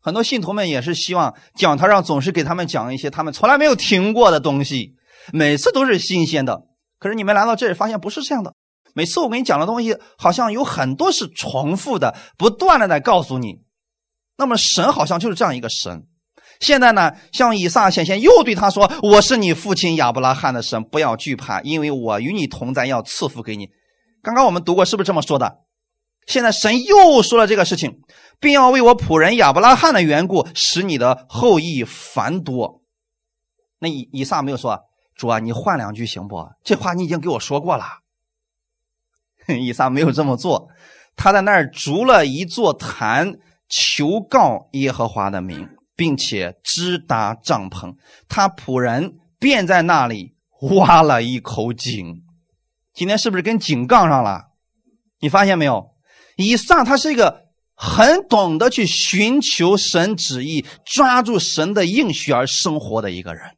[0.00, 4.94] 很多信徒们也是希望讲台上总是给他们讲一些他们从来没有听过的东西，
[5.32, 6.62] 每次都是新鲜的。
[6.98, 8.54] 可是你们来到这里，发现不是这样的。
[8.98, 13.60] 每次我跟你讲的东西，好像有很多是重复的，不断的在告诉你。
[14.36, 16.08] 那么神好像就是这样一个神。
[16.58, 23.68] 现在呢，向以撒显现，又对他说：“我是你父亲亚伯拉罕的神，不要惧怕，因为我与你同在，要赐福给你。”
[24.20, 25.58] 刚刚我们读过，是不是这么说的？
[26.26, 28.00] 现在神又说了这个事情，
[28.40, 32.82] 并要为我仆人亚伯拉罕的缘故，使你的后裔繁多。
[33.78, 34.76] 那以以撒没有说
[35.14, 36.44] ：“主啊，你换两句行不？
[36.64, 37.84] 这话你已经给我说过了。”
[39.58, 40.68] 以撒没有这么做，
[41.16, 43.34] 他在那儿筑了一座坛，
[43.68, 45.68] 求告耶和华的名。
[45.98, 47.96] 并且支搭帐篷，
[48.28, 52.22] 他仆人便在那里挖了一口井。
[52.94, 54.44] 今天是不是跟井杠上了？
[55.18, 55.88] 你发现没有？
[56.36, 63.56] 以撒他是一个很懂得去寻求神旨意、抓住神的应许而生活的一个人。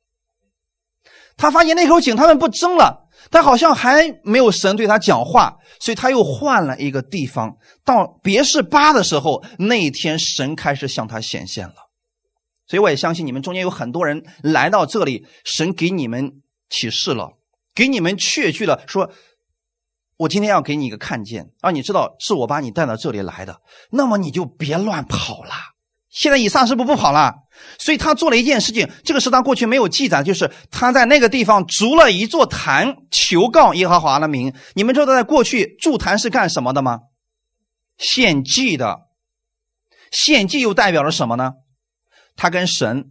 [1.36, 7.56] 他发现那口井他们不争了，但好像还没有神对他讲话，所以他又换了一个地方。
[7.84, 11.74] 到别是巴的时候，那一天神开始向他显现了。
[12.66, 17.36] 所以我也相信你们中间有很多人来到这里，神给你们启示了，
[17.74, 19.10] 给你们确据了，说，
[20.16, 25.52] 我今天要给你一个看见，让你知道是我把你带到这里来的，那么你就别乱跑了。
[26.08, 27.34] 现在以撒是不是不跑了？
[27.78, 34.54] 所以他做了一件事情，这个是他过去没有记载，就是他在那个地方筑了一座坛，求告耶和华的名。
[34.74, 37.00] 你们知道在过去筑坛是干什么的吗？
[37.98, 39.00] 献祭的，
[40.10, 41.52] 献祭又代表了什么呢？
[42.36, 43.10] 他跟神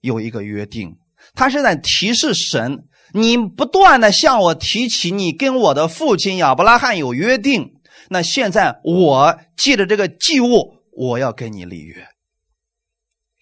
[0.00, 0.96] 有一个约定，
[1.34, 7.74] 他是在提示神：你不断的向我提起你跟我的父亲亚伯拉罕有约定，
[8.08, 12.08] 那现在我借着这个祭物，我要跟你立约。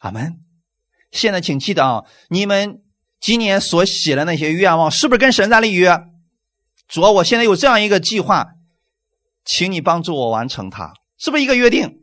[0.00, 0.41] 阿门。
[1.12, 2.82] 现在请记得啊，你们
[3.20, 5.96] 今年所写的那些愿望，是不是跟神在立约？
[6.88, 8.48] 主要我现在有这样一个计划，
[9.44, 12.00] 请你帮助我完成它，是不是一个约定？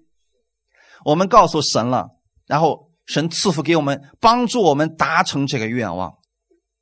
[1.03, 2.11] 我们告诉神了，
[2.47, 2.87] 然后。
[3.09, 6.13] 神赐福给我们，帮助我们达成这个愿望，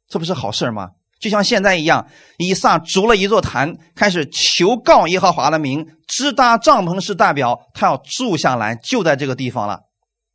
[0.10, 0.90] 这不是好事吗？
[1.22, 2.06] 就像现在一样，
[2.38, 9.84] 以撒筑了一座坛，开始求告耶和华的名，支搭帐篷是代表他要住下来，就在这个地方了。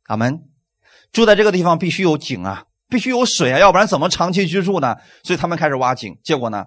[0.07, 0.52] 阿门。
[1.13, 4.97] 住在这个地方必须有井啊，必须有水啊，要不然怎么长期居住呢？
[5.23, 6.65] 所以他们开始挖井，结果呢，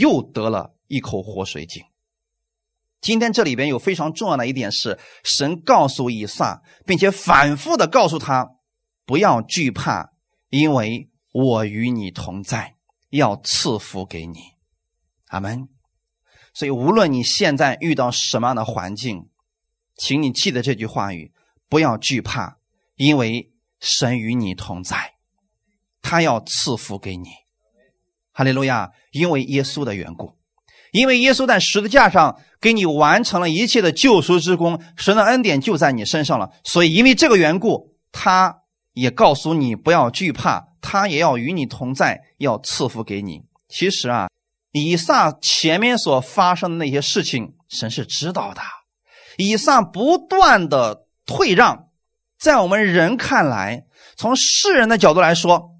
[0.00, 1.84] 又得了一口活水井。
[3.00, 8.48] 今天这里边有非常重要的一点是，神告诉以撒，并且反复的告诉他，
[9.04, 10.12] 不要惧怕，
[10.48, 12.76] 因为我与你同在，
[13.10, 14.38] 要赐福给你。
[15.28, 15.68] 阿门。
[16.54, 19.28] 所以无论你现在遇到什么样的环境，
[19.96, 21.32] 请你记得这句话语：
[21.68, 22.58] 不要惧怕，
[22.96, 23.50] 因为
[23.80, 25.14] 神与你同在，
[26.00, 27.28] 他要赐福给你。
[28.32, 28.90] 哈利路亚！
[29.10, 30.36] 因为耶稣的缘故。
[30.90, 36.50] 因为耶稣在十字架上给你完成了一切的救赎之功，神的恩典就在你身上了。
[36.64, 38.58] 所以，因为这个缘故，他
[38.92, 43.42] 也告诉你不要惧怕，他也要与你同在，要赐福给你。
[43.68, 44.28] 其实啊，
[44.72, 48.60] 以撒前面所发生的那些事情，神是知道的。
[49.38, 51.88] 以撒不断的退让，
[52.42, 53.84] 在我们人看来，
[54.16, 55.76] 从世人的角度来说，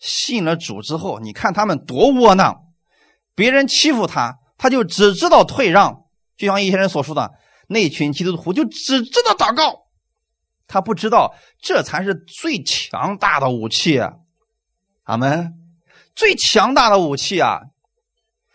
[0.00, 2.62] 信了主之后，你看他们多窝囊。
[3.36, 6.02] 别人欺负他，他就只知道退让，
[6.36, 7.30] 就像一些人所说的，
[7.68, 9.84] 那群基督徒就只知道祷告，
[10.66, 14.00] 他不知道这才是最强大的武器。
[15.04, 15.54] 阿门，
[16.16, 17.60] 最强大的武器啊！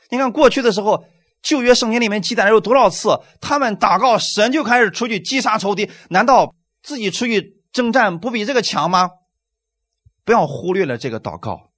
[0.10, 1.06] 你看过去的时候，
[1.42, 9.10] 旧约圣经里面记载了有多少次，他们祷告神就开始出去击杀仇敌，难道自己出去征战不比这个强吗？
[10.26, 11.72] 不要忽略了这个祷告。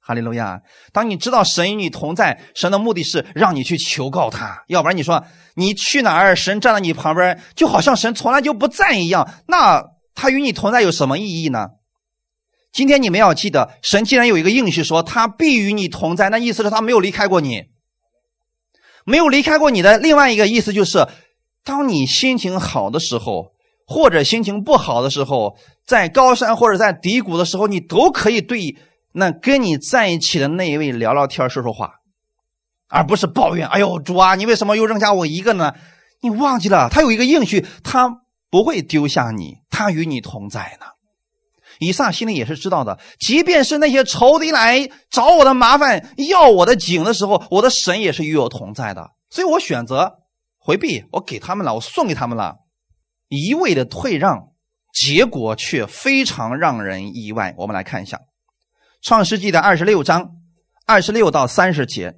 [0.00, 0.62] 哈利路亚！
[0.92, 5.22] 当你知道神与你同在，神的目的是让你去求告他，要不然你说
[5.54, 9.28] 你去哪儿，神站在你旁边，就好像神从来就不在一样。
[9.46, 11.66] 那他与你同在有什么意义呢？
[12.72, 17.64] 今天你们要记得，神既然有一个应许说他必与你同在，那意思是他没有离开过你，
[19.04, 19.98] 没有离开过你的。
[19.98, 21.06] 另外一个意思就是，
[21.64, 23.52] 当你心情好的时候，
[23.88, 28.76] 或者心情不好的时候，在高山或者在低谷的时候，你都可以对。
[29.12, 31.94] 那跟你在一起的那一位聊聊天说说话，
[32.88, 33.66] 而不是抱怨。
[33.66, 35.72] 哎呦，主啊，你为什么又扔下我一个呢？
[36.20, 38.20] 你忘记了，他有一个应许，他
[38.50, 40.86] 不会丢下你，他与你同在呢。
[41.80, 49.12] 以撒心里也是知道的，即便是那些仇敌来找我的麻烦，要我的井的时候，我的神也是与我同在的。
[49.30, 50.18] 所以我选择
[50.58, 52.56] 回避，我给他们了，我送给他们了，
[53.28, 54.52] 一味的退让，
[54.92, 57.54] 结果却非常让人意外。
[57.58, 58.20] 我们来看一下。
[59.00, 60.32] 创世纪的二十六章
[60.86, 62.16] 二十六到三十节，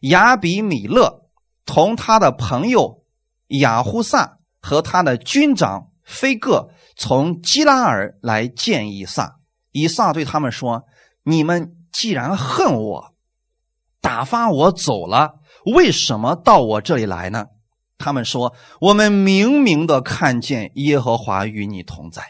[0.00, 1.28] 亚比米勒
[1.64, 3.04] 同他的朋友
[3.48, 9.36] 雅呼萨和他的军长菲戈从基拉尔来见以撒。
[9.70, 10.84] 以撒对他们说
[11.22, 13.14] ：“你们既然恨我，
[14.00, 15.34] 打发我走了，
[15.74, 17.44] 为什么到我这里来呢？”
[17.98, 22.22] 他们说：“我们明明的看见耶和华与你同在。”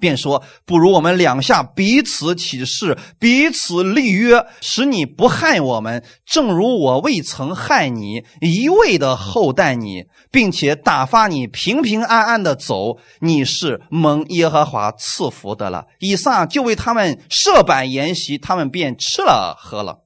[0.00, 12.96] 便说：“不如我们两下彼此起誓，彼此立约，使你不害我们，正如我未曾害你，一味的厚待你，并且打发你平平安安的走。
[13.20, 19.98] 你是蒙耶和华赐福的了。”以撒就为他们设摆筵席，他们便吃了喝了。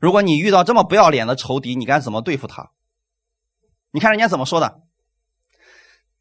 [0.00, 2.70] 如果你遇到这么不要脸的仇敌，你该怎么对付他？
[3.94, 4.80] 你看人家怎么说的？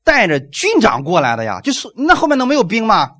[0.03, 3.13] 带着军长过来的呀，就是那后面能没有兵吗？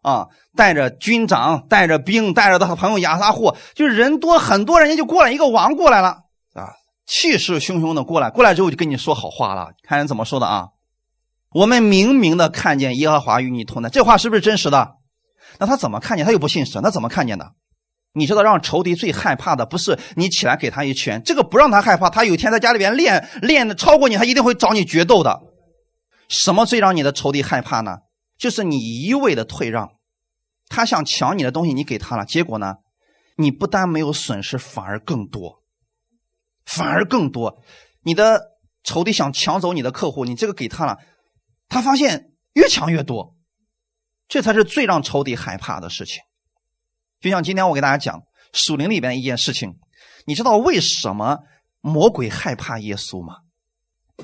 [0.00, 6.18] 啊，带着军长，带着兵，带着他的朋友亚撒户，就是人多很多人家就过来，一个王过来了
[6.54, 6.70] 啊，
[7.04, 10.68] 气势汹汹的过来，过来之后就跟你说好话了，看人怎么说的啊。
[11.50, 14.92] 我们明明的看见耶和华与你同在，这话是不是真实的？
[15.58, 16.24] 那他怎么看见？
[16.24, 17.54] 他又不信神，那怎么看见的？
[18.12, 25.40] 你知道，让仇敌最害怕的不是你起来给他一拳，这个不让他害怕，他有一天在家里边练练的超过你，他一定会找你决斗的。
[26.28, 27.98] 什么最让你的仇敌害怕呢？
[28.36, 29.92] 就是你一味的退让，
[30.68, 32.76] 他想抢你的东西，你给他了，结果呢，
[33.36, 35.62] 你不但没有损失，反而更多，
[36.64, 37.62] 反而更多。
[38.02, 40.98] 你的仇敌想抢走你的客户，你这个给他了，
[41.68, 43.36] 他发现越抢越多，
[44.28, 46.22] 这才是最让仇敌害怕的事情。
[47.20, 48.20] 就像今天我给大家讲
[48.52, 49.74] 属灵里边的一件事情，
[50.26, 51.38] 你知道为什么
[51.80, 53.36] 魔鬼害怕耶稣吗？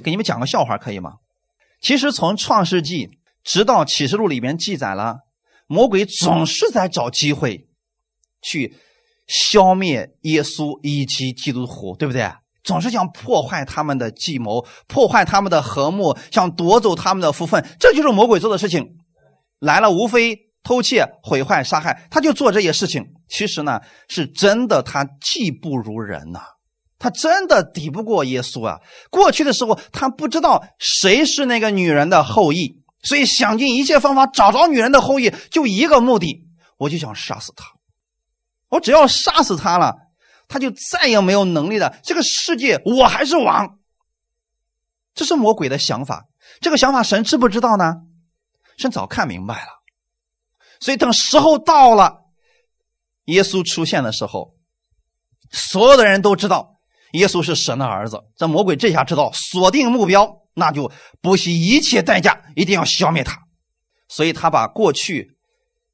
[0.03, 1.13] 给你们讲个笑话可以吗？
[1.81, 3.09] 其实从创世纪
[3.43, 5.19] 直到启示录里面记载了，
[5.67, 7.69] 魔鬼总是在找机会
[8.41, 8.77] 去
[9.27, 12.31] 消灭耶稣以及基督徒，对不对？
[12.63, 18.97] 总是想破坏他们的计谋，破坏他们的和睦，想夺走他们的福分，这就是魔鬼做的事情。
[19.59, 23.05] 来了，无非偷窃、毁坏、杀害，他就做这些事情。
[23.29, 26.41] 其实呢，是真的，他技不如人呐。
[26.99, 28.81] 他真的抵不过耶稣啊！
[29.11, 36.47] 过去的时候，他不知道谁是那个女人的后裔，所以想尽一切方法找着女人的后裔，就一个目的，
[36.79, 37.67] 我就想杀死他。
[38.71, 39.95] 我只要杀死他了，
[40.49, 41.95] 他就再也没有能力了。
[42.03, 43.79] 这个世界我还是王。
[45.15, 46.25] 这是魔鬼的想法。
[46.61, 47.97] 这个想法神知不知道呢？
[48.79, 49.84] 神早看明白了。
[50.85, 52.25] 所以等时候到了，
[53.25, 54.55] 耶稣出现的时候，
[55.51, 56.77] 所有的人都知道。
[57.13, 63.45] 耶稣是神的儿子，这魔鬼这下知道锁定目标，那就不惜一切代价，一定要消灭他。
[64.09, 65.39] 所以他把过去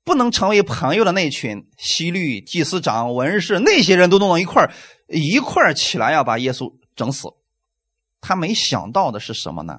[0.02, 4.74] 不能成为朋友的那群西律、祭司长、文士那些人都弄到一块儿，
[5.06, 7.28] 一块儿起来要把耶稣整死。
[8.20, 9.78] 他没想到的是什么呢？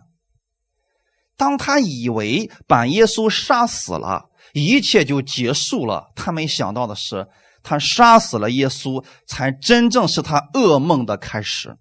[1.36, 7.28] 当他以为把耶稣杀死了，一切就结束了，他没想到的是。
[7.64, 11.78] 他杀死了耶稣，才真正是他噩梦的开始。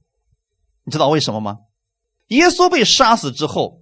[0.85, 1.57] 你知道为什么吗？
[2.29, 3.81] 耶稣被杀死之后，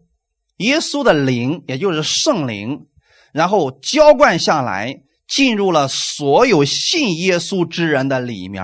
[0.59, 2.87] 耶稣的灵，也就是圣灵，
[3.33, 4.95] 然后浇灌下来，
[5.27, 8.63] 进入了所有信耶稣之人的里面。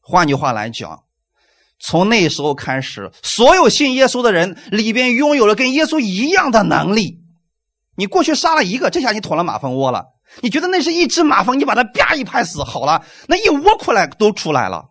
[0.00, 1.02] 换句话来讲，
[1.80, 7.25] 从那时候开始，所有信耶稣的人里边拥有了跟耶稣一样的能力。
[7.96, 10.04] 你过去杀了一个，这下你捅了马蜂窝了。
[10.42, 14.86] 你觉得那是一只马蜂，你把它啪一拍死，好了，那一窝出来都出来了，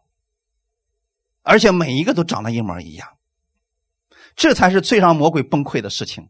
[1.43, 3.07] 而且每一个都长得一模一样，
[4.35, 6.29] 这才是最让魔鬼崩溃的事情。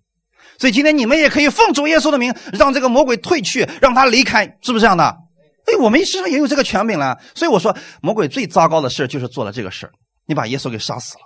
[0.58, 5.18] 所以今天你们也可以奉主耶稣的名，让这个魔鬼退去，让他离开，是不是这样的？
[5.66, 7.20] 哎，我们身上也有这个权柄了。
[7.36, 9.92] 所以我说，魔鬼最糟糕的事就是做了这个事
[10.26, 11.22] 你把耶稣给杀死了。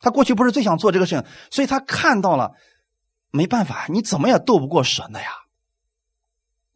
[0.00, 2.52] 他过去不是最想做这个事情，所以他看到了，
[3.30, 5.28] 没办法，你怎么也斗不过神的呀。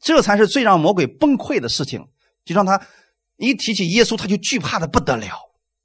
[0.01, 2.09] 这才是最让魔鬼崩溃的事情，
[2.45, 2.81] 就让他
[3.37, 5.37] 一提起耶稣，他就惧怕的不得了。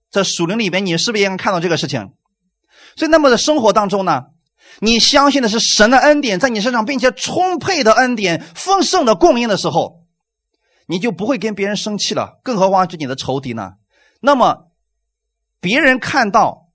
[0.09, 2.13] 在属灵里边，你是不是也能看到这个事情？
[2.95, 4.24] 所以，那么的生活当中呢，
[4.80, 10.05] 你相信的是神的恩典在你身上，并且充沛的恩典、丰盛的供应的时候，
[10.88, 12.39] 你就不会跟别人生气了。
[12.43, 13.74] 更何况是你的仇敌呢？
[14.22, 14.72] 那么，
[15.59, 16.66] 别人看到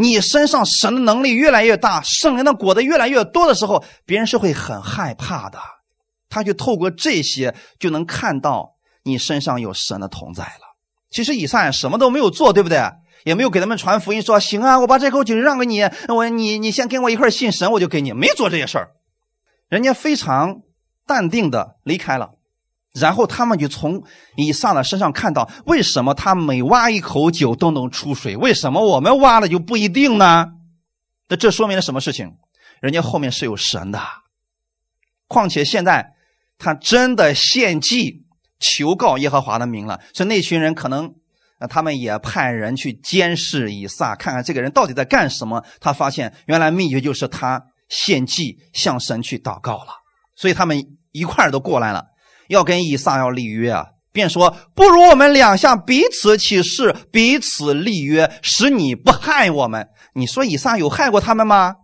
[0.00, 5.58] 你身上神的能力越来越大，圣灵的果子越来越多的时候，别人是会很害怕的。
[6.28, 10.76] 他就透过这些就能看到你身上有神的同在了。
[11.10, 12.80] 其实以撒什么都没有做，对不对？
[13.24, 18.14] 也没有给他们传福音，说行啊，我把这口井让给你，我你你先跟我一块信神，我就给你。
[18.14, 18.92] 没做这些事儿，
[19.68, 20.62] 人家非常
[21.06, 22.30] 淡定的离开了。
[22.92, 24.02] 然后他们就从
[24.36, 30.46] 以撒的身上看到，为什么他每挖一口酒都能出水，为什么我们挖了就不一定呢？
[31.28, 32.36] 那这说明了什么事情？
[32.80, 34.00] 人家后面是有神的。
[35.28, 36.14] 况且现在
[36.58, 38.24] 他真的献祭
[38.58, 41.14] 求告耶和华的名了，所以那群人可能，
[41.68, 45.64] 他们也派人去监视以撒，看看这个人到底在干什么。
[45.78, 49.92] 他发现原来秘诀就是他献祭向神去祷告了，
[50.34, 52.06] 所以他们一块儿都过来了。
[52.50, 59.88] 要跟以撒要立约啊，便说不如我们两下彼此起誓，彼此立约，使你不害我们。
[60.14, 61.76] 你说以撒有害过他们吗？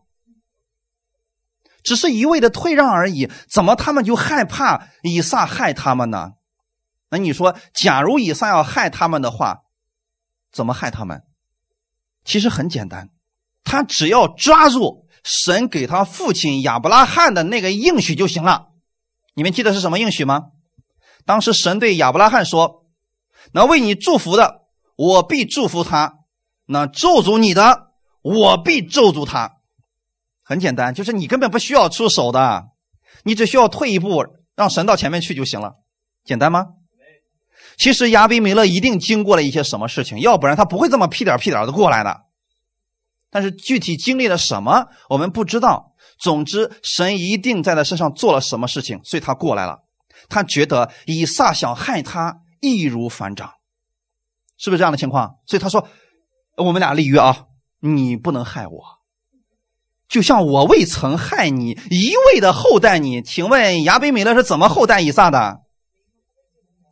[1.85, 6.33] 只是一味的退让而已，怎么他们就害怕以撒害他们呢？
[7.11, 9.59] 那你说，假如以撒要害他们的话，
[10.51, 11.23] 怎么害他们？
[12.25, 13.11] 其实很简单，
[13.63, 18.71] 他只要抓住神给他父亲亚伯拉罕的那个应许就行了。
[19.35, 20.47] 你们记得是什么应许吗？
[21.27, 22.87] 当时神对亚伯拉罕说
[23.53, 24.63] ：“那为你祝福的，
[24.97, 26.25] 我必祝福他；
[26.67, 27.89] 那咒诅你的，
[28.23, 29.57] 我必咒诅他。”
[30.43, 32.69] 很简单，就是你根本不需要出手的，
[33.25, 34.25] 你只需要退一步，
[34.55, 35.75] 让神到前面去就行了。
[36.25, 36.67] 简单吗？
[37.77, 42.23] 其实亚比米勒一定经过了一些什么事情，要不然他不会这么屁颠屁颠的过来的。
[43.29, 45.93] 但是具体经历了什么，我们不知道。
[46.19, 49.81] 总之，神一定在他身上做了什么事情，所以他过来了。
[50.29, 53.53] 他觉得以撒想害他，易如反掌，
[54.59, 55.37] 是不是这样的情况？
[55.47, 55.89] 所以他说
[56.57, 57.45] ：“我们俩立约啊，
[57.81, 58.83] 你不能害我，
[60.09, 63.23] 就像我未曾害你，一味的厚待你。
[63.23, 65.61] 请问亚比米勒是怎么厚待以撒的？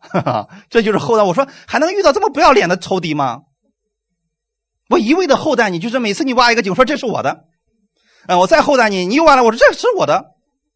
[0.01, 1.23] 哈哈，这就是厚待。
[1.23, 3.41] 我说还能遇到这么不要脸的仇敌吗？
[4.91, 7.47] 我一味的厚待你，就是每次你挖一个井，说这是我的，
[8.27, 10.35] 嗯，我再厚待你，你又挖了，我说这是我的，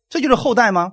[0.08, 0.92] 这就是厚待吗？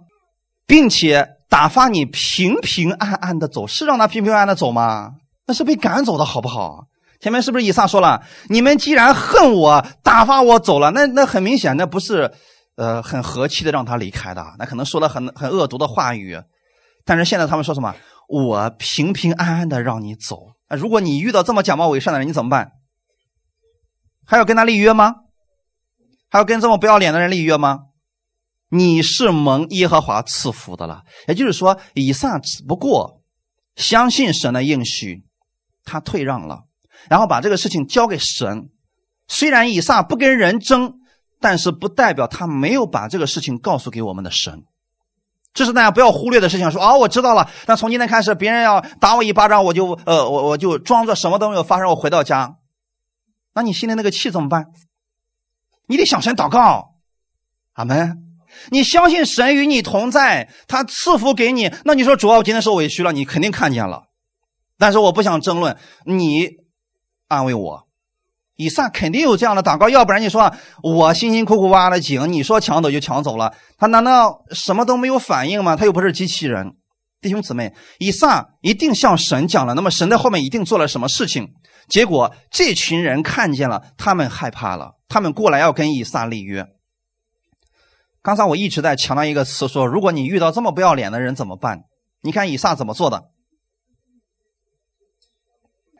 [0.67, 5.13] 并且。”打发你平平安安的走，是让他平平安安的走吗？
[5.47, 6.85] 那是被赶走的，好不好？
[7.21, 12.31] 前面是不是以撒说了，你们既然恨我，打发我走了，那那很明显，那不是，
[12.75, 16.37] 呃，很和气的让他离开的，那可能说了很很恶毒的话语。
[17.05, 17.95] 但是现在他们说什么？
[18.27, 20.37] 我平平安安的让你走。
[20.67, 22.71] 那如果你遇到这么假冒伪善的人，你怎么办？
[24.25, 25.13] 还要跟他立约吗？
[26.29, 27.81] 还要跟这么不要脸的人立约吗？
[28.69, 33.21] 你是蒙耶和华赐福的了，也就是说，以撒只不过
[33.75, 35.23] 相信神的应许，
[35.83, 36.63] 他退让了，
[37.09, 38.69] 然后把这个事情交给神。
[39.27, 40.95] 虽然以撒不跟人争，
[41.39, 44.63] 但是不代表他没有把这个事情告诉给我们的神。
[45.53, 46.69] 这是大家不要忽略的事情。
[46.69, 47.49] 说哦，我知道了。
[47.67, 51.87] 那从今天开始，别人要打我一巴掌，我就呃，我我就装作什么都没有发生。
[51.87, 52.57] 我回到家，
[53.53, 54.65] 那你心里那个气怎么办？
[55.87, 56.95] 你得向神祷告，
[57.73, 58.24] 阿门。
[58.69, 61.71] 你相信神与你同在，他赐福给你。
[61.83, 64.03] 那你说主要我今天受委屈了，你肯定看见了。
[64.77, 66.49] 但是我不想争论，你
[67.27, 67.87] 安慰我。
[68.57, 75.75] 以撒肯定有这样的祷告，要不然你说我辛辛苦苦挖了井，你说抢走就抢走了，他难道什么都没有反应吗？
[75.75, 76.73] 他又不是机器人。
[77.21, 81.49] 弟兄姊妹，以撒一定向神讲了，那么神在后面一定做了什么事情？
[81.89, 86.65] 结果这群人看见了，他们害怕了，他们过来要跟以撒立约。
[88.25, 91.83] 刚才我一直在强调一个词，说如果你遇到这么不要脸的人怎么办？
[92.21, 93.29] 你看以撒怎么做的？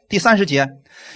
[0.10, 0.68] 第三十节，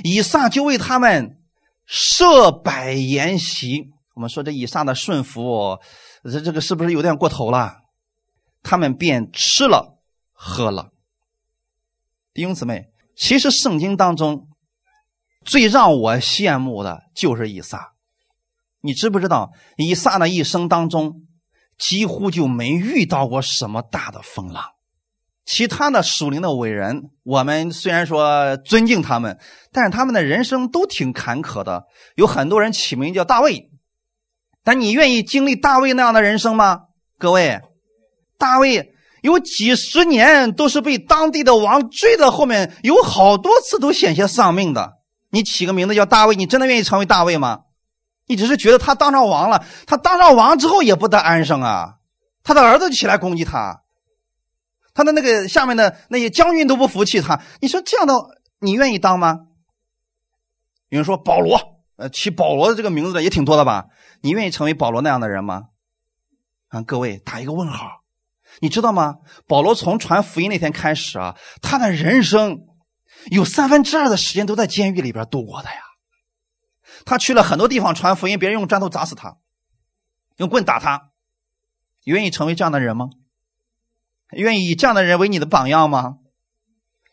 [0.04, 1.42] 以撒就为他们
[1.88, 3.90] 设摆筵席。
[4.14, 5.80] 我们说这以撒的顺服，
[6.26, 7.78] 这这个是不是有点过头了？
[8.62, 9.98] 他们便吃了
[10.32, 10.92] 喝了。
[12.36, 12.86] 弟兄姊妹，
[13.16, 14.48] 其实圣经当中
[15.44, 17.94] 最让我羡慕的就是以撒。
[18.82, 21.22] 你知不知道，以撒的一生当中，
[21.78, 24.64] 几乎就没遇到过什么大的风浪。
[25.46, 29.40] 其他的属灵的伟人，我们虽然说尊敬他们，
[29.72, 31.86] 但是他们的人生都挺坎坷的。
[32.16, 33.70] 有很多人起名叫大卫，
[34.64, 36.82] 但你愿意经历大卫那样的人生吗？
[37.18, 37.60] 各位，
[38.38, 45.00] 大卫有几十年都是被当地的王追在后面，有好多次都险些丧命的。
[45.32, 47.62] 你起个名字叫大卫，你真的愿意成为大卫吗？
[48.30, 51.96] 你只是觉得他当上王了，他当上王之后也不得安生啊！
[52.44, 53.82] 他的儿子起来攻击他，
[54.94, 57.42] 他的那个下面的那些将军都不服气他。
[57.60, 58.14] 你说这样的
[58.60, 59.40] 你愿意当吗？
[60.90, 61.60] 有人说保罗，
[61.98, 63.88] 呃，起保罗的这个名字的也挺多的吧？
[64.22, 65.64] 你愿意成为保罗那样的人吗？
[66.68, 68.04] 啊，各位打一个问号。
[68.60, 69.16] 你知道吗？
[69.48, 72.60] 保罗从传福音那天开始啊，他的人生
[73.32, 75.82] 有三分之二的时间都在监狱里边度过的呀。
[77.06, 79.38] 他去了很多地方传福音，别人用砖头砸死他，
[80.38, 81.10] 用棍打他。
[82.06, 83.10] 愿意成为这样的人吗？
[84.32, 86.18] 愿意以这样的人为你的榜样吗？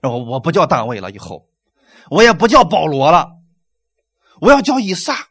[0.02, 1.48] 我我不叫大卫了，以后
[2.10, 3.32] 我也不叫保罗了，
[4.40, 5.28] 我要叫以撒。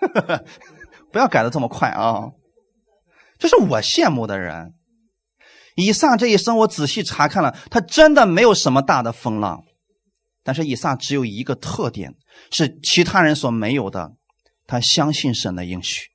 [1.12, 2.32] 不要改的这么快啊！
[3.38, 4.74] 这是我羡慕的人。
[5.76, 9.64] 以撒这一生，我仔细查看了，他真的没有什么大的风浪。
[10.42, 12.14] 但是以撒只有一个特点，
[12.50, 14.12] 是其他人所没有的，
[14.66, 16.06] 他相信神的应许，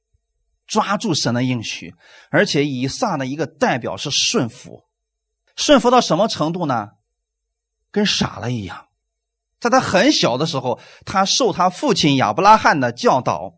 [0.65, 1.93] 抓住神的应许。
[2.29, 4.83] 而且以撒的一个代表是顺服，
[5.55, 6.89] 顺服到什么程度呢？
[7.91, 8.87] 跟傻了一样。
[9.59, 13.55] 在他很小的时候，他受他父亲亚伯拉罕的教导。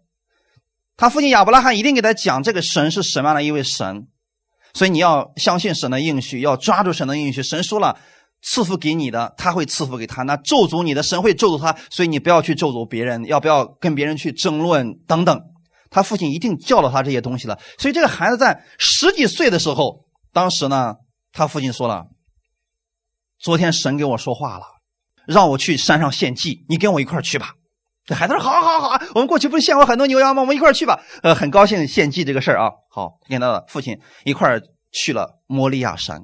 [0.96, 4.08] 他父亲亚伯拉罕一定给他讲这个神是什么样的一位神，
[4.74, 7.42] 所以你要相信神的应许，要抓住神的应许。
[7.42, 8.00] 神说了，
[8.42, 11.76] 赐福给你的，他会赐福给他；那咒诅你的，神会咒诅他。
[11.90, 15.42] 所以你不要去咒诅别人，要不要跟别人去争论等等。
[15.90, 17.60] 他父亲一定教了他这些东西了。
[17.78, 20.96] 所以这个孩子在十几岁的时候，当时呢，
[21.32, 22.06] 他父亲说了
[23.42, 24.66] ：“昨天神给我说话了，
[25.26, 27.54] 让我去山上献祭，你跟我一块去吧。”
[28.06, 30.42] 这孩子说：“好，好，好，我们过去不是献过很多牛羊吗？
[30.42, 32.70] 我们一块去吧。”呃，很高兴献祭这个事儿啊。
[32.90, 34.60] 好，跟他的父亲一块
[34.92, 36.22] 去了摩利亚山。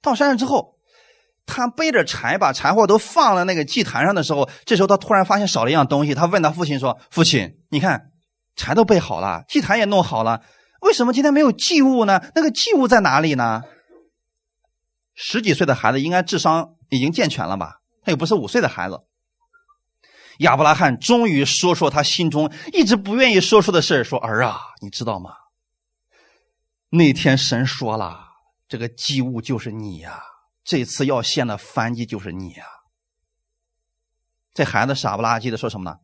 [0.00, 0.73] 到山上之后，
[1.46, 6.14] 他背着柴，把柴火都放了那个祭坛上的时候，这时候他突然发现少了一样东西。
[6.14, 8.12] 他问他父亲说：“父亲，你看，
[8.56, 10.42] 柴都备好了，祭坛也弄好了，
[10.80, 12.20] 为什么今天没有祭物呢？
[12.34, 13.62] 那个祭物在哪里呢？”
[15.14, 17.80] 十几岁的孩子应该智商已经健全了吧？
[18.02, 19.00] 他又不是五岁的孩子。
[20.38, 25.30] 亚伯拉罕终于说说他心中一直不愿意说出的事说儿啊，你知道吗？
[26.90, 28.30] 那天神说了，
[28.66, 30.22] 这个祭物就是你呀，
[30.64, 32.64] 这次要献的燔祭就是你呀。
[34.52, 35.98] 这孩子傻不拉几的说什么呢？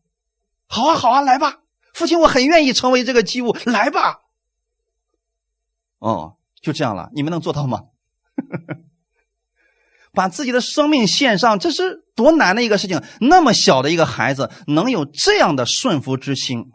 [0.67, 1.61] 好啊，好啊，来吧，
[1.95, 4.21] 父亲，我很愿意成为这个祭物，来吧。
[5.99, 7.85] 哦，就这样了，你们能做到吗？
[10.13, 13.01] 把自己的生命献上，这是多难的一个事情！
[13.21, 16.73] 那么小的一个孩子能有这样的顺服之心，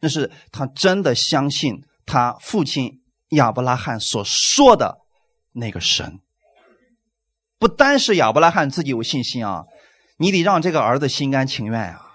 [0.00, 4.98] 那是他真的相信他父亲亚伯拉罕所说的
[5.52, 6.20] 那个神。
[7.60, 9.66] 不单是亚伯拉罕自己有信心啊，
[10.16, 12.06] 你得让这个儿子心甘情愿啊。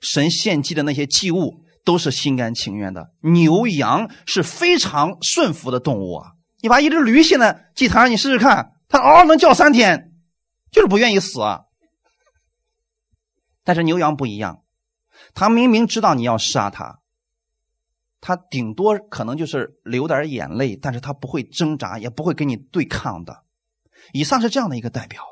[0.00, 6.32] 神献祭的那些祭物都是心甘情愿的，牛羊是非常顺服的动物啊。
[6.62, 8.72] 你把一只驴献在祭坛上，你试试看。
[8.88, 10.12] 他嗷能叫三天，
[10.72, 11.60] 就是不愿意死啊。
[13.62, 14.64] 但是牛羊不一样，
[15.32, 16.98] 他明明知道你要杀他，
[18.20, 23.44] 他顶多可能就是流点眼泪，但是他不会挣扎，也不会跟你对抗的。
[24.12, 25.22] 以上是这样的一个代表，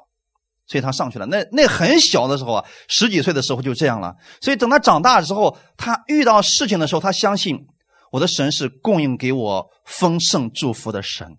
[0.66, 1.26] 所以他上去了。
[1.26, 4.14] 那那很小的时候啊，十几岁的时候就这样了。
[4.40, 7.66] 所以等他长大之后，他遇到事情的时候，他相信
[8.12, 11.36] 我的神是供应给我丰盛祝福的神。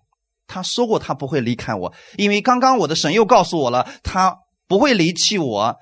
[0.48, 4.36] 他说过，他不会离开我，因为刚刚我的神又告诉我了，他
[4.68, 5.76] 不会离弃我，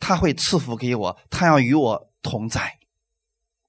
[0.00, 2.78] 他会赐福给我，他要与我同在。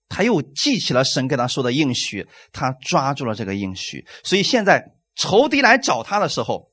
[0.07, 4.83] 他又记起了神跟他说的应许，他抓住了这个应许，所以现在
[5.15, 6.68] 仇敌来找他的时候，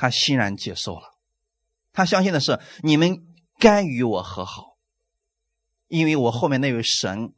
[0.00, 1.14] 他欣然接受了。
[1.92, 3.18] 他相信的是，你们
[3.58, 4.78] 该与我和好，
[5.88, 7.34] 因为我后面那位神，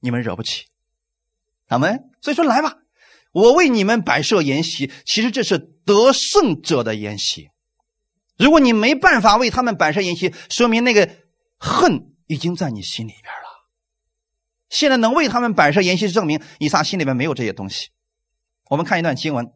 [0.00, 0.64] 你们惹不起。
[1.66, 2.78] 他们所以说，来吧。
[3.32, 7.50] 我为你们摆设筵席，其实这是得胜者的筵席。
[8.38, 11.16] 如果你没办法为他们摆设筵席，说明那个
[11.58, 13.66] 恨已经在你心里边了。
[14.70, 17.90] 现在能为他们摆设筵席，证明以撒心里边没有这些东西。
[18.70, 19.44] 我们看一段经文，《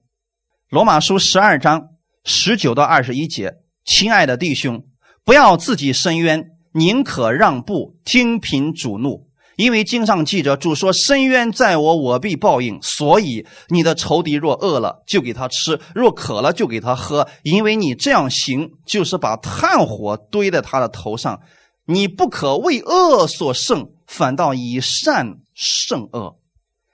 [0.69, 1.89] 罗马书》十二章
[2.25, 3.55] 十九到二十一节：
[3.85, 4.85] 亲爱的弟兄，
[5.25, 9.29] 不要自己伸冤，宁可让步，听凭主怒。
[9.57, 17.29] 因为经上记着，主说：“深渊在我，我必报应。”所以你的仇敌若饿了，就给他吃；若渴了，就给他喝。
[17.43, 21.41] 因为你这样行，就是把炭火堆在他的头上。
[21.85, 26.39] 你不可为恶所胜，反倒以善胜恶。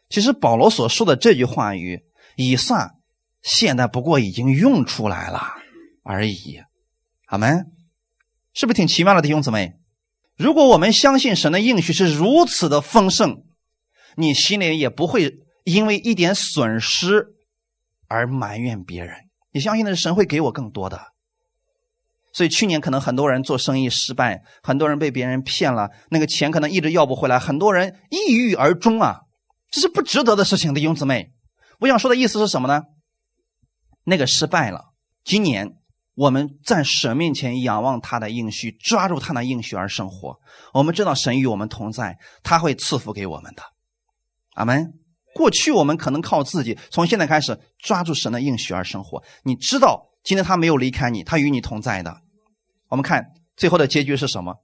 [0.08, 2.02] 其实保罗所说的这句话语，
[2.34, 2.95] 以善
[3.46, 5.40] 现在不过已经用出来了
[6.02, 6.58] 而已。
[7.26, 7.70] 阿门，
[8.52, 9.74] 是不是挺奇妙的弟兄姊妹？
[10.36, 13.44] 如果我们相信神的应许是如此的丰盛，
[14.16, 17.28] 你心里也不会因为一点损失
[18.08, 19.14] 而埋怨别人。
[19.52, 21.00] 你相信的是神会给我更多的。
[22.32, 29.20] 所以去年可能很多人做生意失败，很多人被别人骗了，那个钱可能一直要不回来，很多人抑郁而终啊，
[29.70, 30.74] 这是不值得的事情。
[30.74, 31.30] 弟兄姊妹，
[31.78, 32.82] 我想说的意思是什么呢？
[34.06, 34.92] 那个失败了，
[35.22, 35.76] 今年。
[36.18, 40.38] 我们在神面前仰望他的应许，抓住他的应许而生活。
[40.72, 43.62] 我们知道神与我们同在，他会赐福给我们的。
[44.54, 44.94] 阿门。
[45.34, 49.22] 过去我们可能靠自己，从现在开始抓住神的应许而生活。
[49.42, 52.22] 你知道，今天他没有离开你，他与你同在的。
[52.88, 53.22] 我们看
[53.54, 54.54] 最后的结局是什么？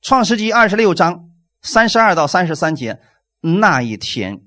[0.00, 1.28] 创世纪二十六章
[1.60, 2.98] 三十二到三十三节，
[3.42, 4.40] 那一天，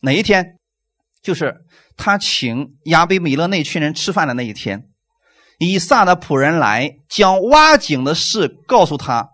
[0.00, 0.56] 哪一天？
[1.20, 1.66] 就是
[2.02, 4.88] 他请亚比米勒那群人吃饭的那一天。
[5.58, 9.28] 以撒的仆人来将挖井的事告诉他，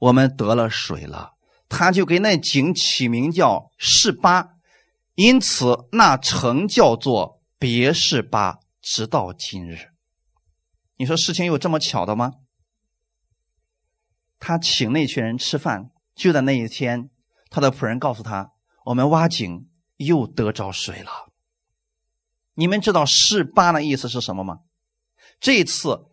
[0.00, 1.34] 我们得了水了。
[1.68, 4.48] 他就给那井起名叫示巴，
[5.14, 9.90] 因此那城叫做别示巴，直到今日。
[10.96, 12.32] 你说事情有这么巧的吗？
[14.40, 17.10] 他请那群人吃饭，就在那一天，
[17.48, 18.50] 他的仆人告诉他，
[18.86, 21.27] 我们挖井又得着水了。
[22.58, 24.58] 你们知道示巴的意思是什么吗？
[25.38, 26.06] 这次，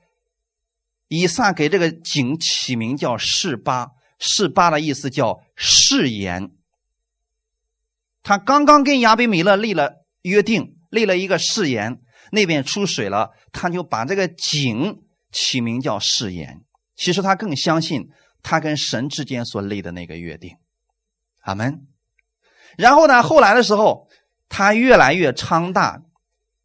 [1.07, 6.51] 以撒给这个井起名叫示巴，示巴的意思叫誓言。
[8.21, 11.99] 他刚刚跟亚比米勒立了约定，立了一个誓言，
[12.31, 16.61] 那边出水了，他就把这个井起名叫誓言。
[16.95, 18.09] 其实他更相信
[18.43, 20.57] 他跟神之间所立的那个约定。
[21.41, 21.87] 阿门。
[22.77, 24.07] 然后呢，后来的时候，
[24.47, 26.03] 他越来越昌大，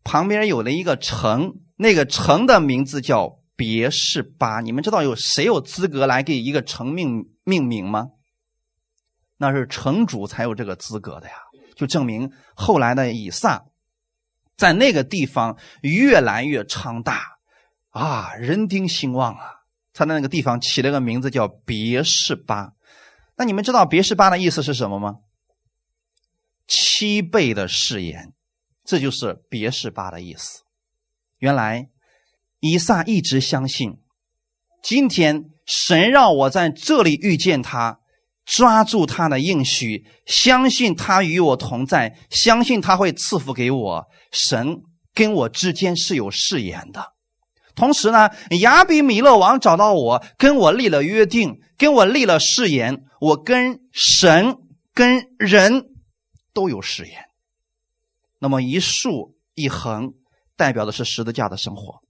[0.05, 1.61] 旁边有了一个城。
[1.77, 8.09] 那个城的名字叫别是巴，你们知道有谁有资格来给一个城命命名吗？
[9.39, 11.35] 那是城主才有这个资格的呀，
[11.75, 13.65] 就证明后来的以撒
[14.59, 17.39] 在那个地方越来越昌大
[17.89, 22.73] 啊，人丁兴旺啊，他在那个地方起了个名字叫别是巴。
[23.37, 25.21] 那你们知道别是巴的意思是什么吗？
[26.69, 28.35] 七倍的誓言，
[28.91, 30.63] 这就是别是巴的意思。
[31.39, 31.87] 原来，
[32.59, 33.99] 以撒一直相信，
[34.83, 38.01] 今天神让我在这里遇见他，
[38.45, 44.07] 抓住他的应许，相信他与我同在，相信他会赐福给我。
[44.33, 44.79] 神
[45.15, 47.13] 跟我之间是有誓言的。
[47.77, 48.29] 同时呢，
[48.61, 53.05] 亚比米勒王找到我，跟我立了约定，跟我立了誓言。
[53.21, 54.57] 我跟神、
[54.93, 55.85] 跟人
[56.53, 57.30] 都有誓言。
[58.41, 60.15] 那么一竖一横。
[60.57, 62.03] 代表的是十字架的生活。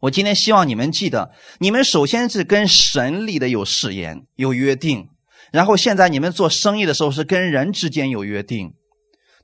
[0.00, 5.10] 我今天希望你们记得，你们首先是跟神立的有誓言、有约定，
[5.52, 8.72] 然后现在你们做生意的时候是跟人之间有约定。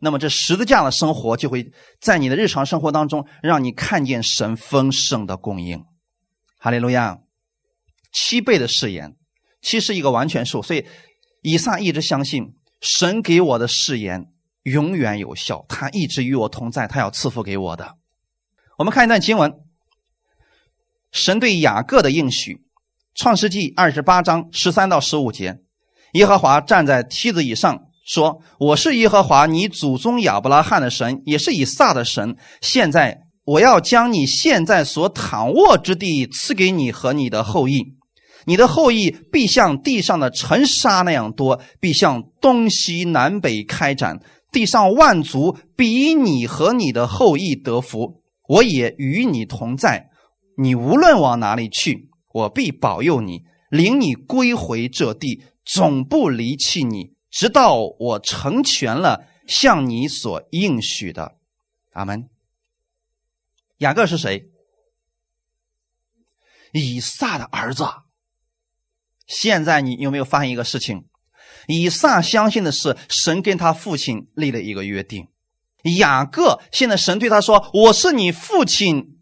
[0.00, 1.70] 那么这十字架的生活就会
[2.00, 5.84] 在你的日常生活当中，让你看见神丰盛的供应。
[6.58, 7.18] 哈利路亚！
[8.10, 9.16] 七倍的誓言，
[9.60, 10.86] 七是一个完全数，所以
[11.42, 14.31] 以撒一直相信神给我的誓言。
[14.62, 17.96] 永远有效，他一直与我同在，他要赐福给我的。
[18.78, 19.52] 我们看一段经文：
[21.10, 22.62] 神对雅各的应许，
[23.14, 25.58] 创世纪二十八章十三到十五节，
[26.12, 32.36] 耶和华站在梯子以上说：“我是耶和华，你祖宗亚伯拉罕的神，也是以撒的神。
[32.60, 37.96] 现在我要将你现在所躺卧之地赐给你和你的后裔，
[38.46, 44.20] 你的后裔必像地上的尘沙那样多，必向东西南北开展。”
[44.52, 50.10] 地上万族比你和你的后裔得福，我也与你同在。
[50.58, 61.38] 你无论往哪里去，我必保佑你，领你归回这地，总不离弃你，直到我成全了向你所应许的。
[61.92, 62.28] 阿门。
[63.78, 64.50] 雅各是谁？
[66.72, 67.84] 以撒的儿子。
[69.26, 71.06] 现在你有没有发现一个事情？
[71.66, 75.28] 以撒相信的是神跟他父亲立了一个约定，
[75.98, 79.18] 雅各现在神对他说：“我是你父亲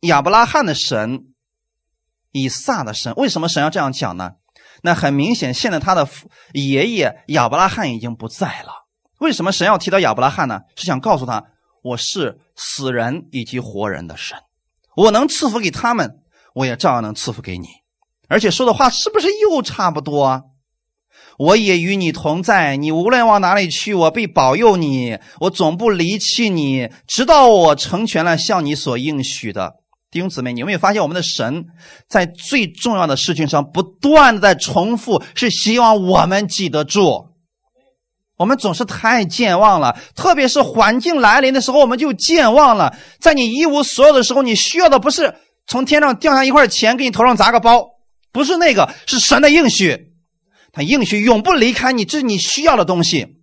[0.00, 1.26] 亚伯拉罕的神，
[2.32, 4.32] 以撒的神。”为什么神要这样讲呢？
[4.82, 6.08] 那很明显，现在他的
[6.52, 8.86] 爷爷亚伯拉罕已经不在了。
[9.18, 10.60] 为什么神要提到亚伯拉罕呢？
[10.76, 11.44] 是想告诉他
[11.84, 14.38] ：“我是死人以及活人的神，
[14.96, 16.20] 我能赐福给他们，
[16.54, 17.68] 我也照样能赐福给你。”
[18.28, 20.42] 而且说的话是不是又差不多啊？
[21.40, 29.72] 我也与你同在，你无论往哪里去，我必保佑你，我总不离弃你，直到我成全了向你所应许的。
[30.10, 31.64] 弟兄姊妹，你有没有发现我们的神
[32.06, 37.28] 在最重要的事情上不断的在重复，是希望我们记得住。
[38.36, 42.94] 我们总是太健忘了，特别是环境来临的时候，我们就健忘了。
[43.18, 45.34] 在你一无所有的时候，你需要的不是
[45.66, 47.86] 从天上掉下一块钱给你头上砸个包，
[48.30, 50.09] 不是那个，是神的应许。
[50.72, 53.36] 他应许永不离开你，这是你需要的东西。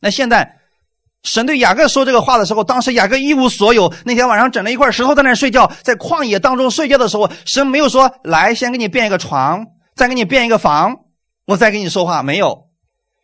[0.00, 0.58] 那现在，
[1.22, 3.92] 神对雅各说这个话的时候，当时雅各一无所有。
[4.04, 10.96] 那天晚上整了一块石头在那睡觉，在旷野当中睡觉的时候，神没有说：“来，先给你变一个床，再给你变一个房，
[11.46, 12.68] 我再给你说话。”没有，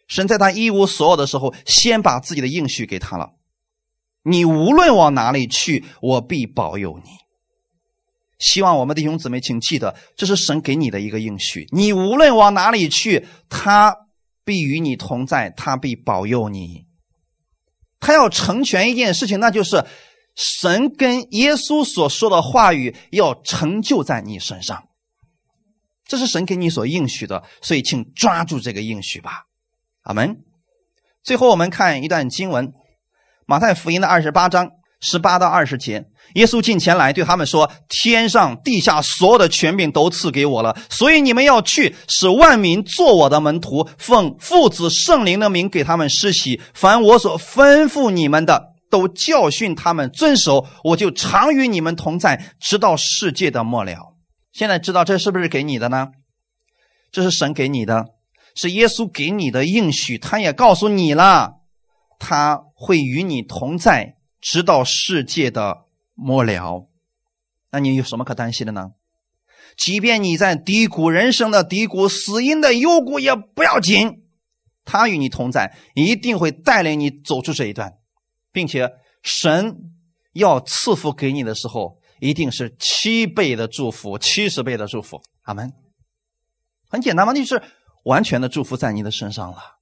[0.09, 3.33] 神在他一无所有的时候，先把自己的应许给他了。
[4.23, 7.11] 你无论往哪里去，我必保佑你。
[8.41, 11.67] 希望我们弟兄姊妹请记得，这是神给你的一个应许。
[11.71, 13.95] 你无论往哪里去，他
[14.45, 16.87] 必与你同在，他必保佑你。
[18.01, 19.85] 他要成全一件事情，那就是
[20.35, 24.89] 神跟耶稣所说的话语要成就在你身上。
[26.07, 29.45] 这是神给你所应许的，所以请抓住这个应许吧。
[30.03, 30.39] 阿门。
[31.23, 32.69] 最后，我们看一段经文，
[33.45, 34.71] 《马太福音》的二十八章
[35.01, 36.05] 十八到二十节。
[36.35, 46.61] 耶稣进前来对他们说：“天上地下所有的权柄都赐给我了，所以你们要去，使万民做我的门徒，奉父子圣灵的名给他们施洗。
[46.73, 50.67] 凡我所吩咐你们的，都教训他们遵守。
[50.85, 54.15] 我就常与你们同在，直到世界的末了。”
[54.53, 56.09] 现在知道这是不是给你的呢？
[57.11, 58.05] 这是神给你的，
[58.55, 60.17] 是耶稣给你的应许。
[60.17, 61.55] 他也告诉你了，
[62.21, 65.85] 他会与你同在，直到世界的
[66.15, 66.89] 末了。
[67.71, 68.93] 那你有什么可担心的呢？
[69.77, 74.25] 即便你在低谷人生的低谷、死因的幽谷，也不要紧。
[74.85, 77.95] 他与你同在，一定会带领你走出这一段，
[78.51, 78.91] 并且
[79.23, 79.77] 神
[80.33, 82.01] 要赐福给你的时候。
[82.23, 85.73] 一定是七倍的祝福，七十倍的祝福，阿门。
[86.87, 87.63] 很简单嘛，就是
[88.05, 89.80] 完全的祝福在你的身上了。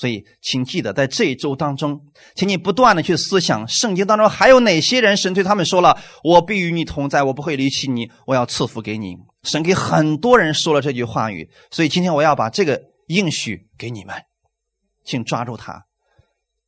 [0.00, 2.00] 所以，请记得在这一周当中，
[2.34, 14.14] 请你不断的去思想圣经当中还有哪些人，神对他们说了：“我必与你同在，我不会离弃你，我要赐福给你。”神给很多人说了这句话语，所以今天我要把这个应许给你们，
[15.04, 15.84] 请抓住它。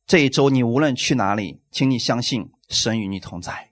[0.05, 3.69] 这一周你无论去哪里，请你相信神与你同在。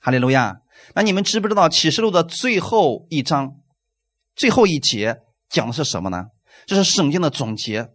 [0.00, 0.58] 哈利路亚！
[0.94, 3.56] 那你们知不知道启示录的最后一章、
[4.36, 5.16] 最后一节
[5.48, 6.26] 讲的是什么呢？
[6.66, 7.88] 这是圣经的总结。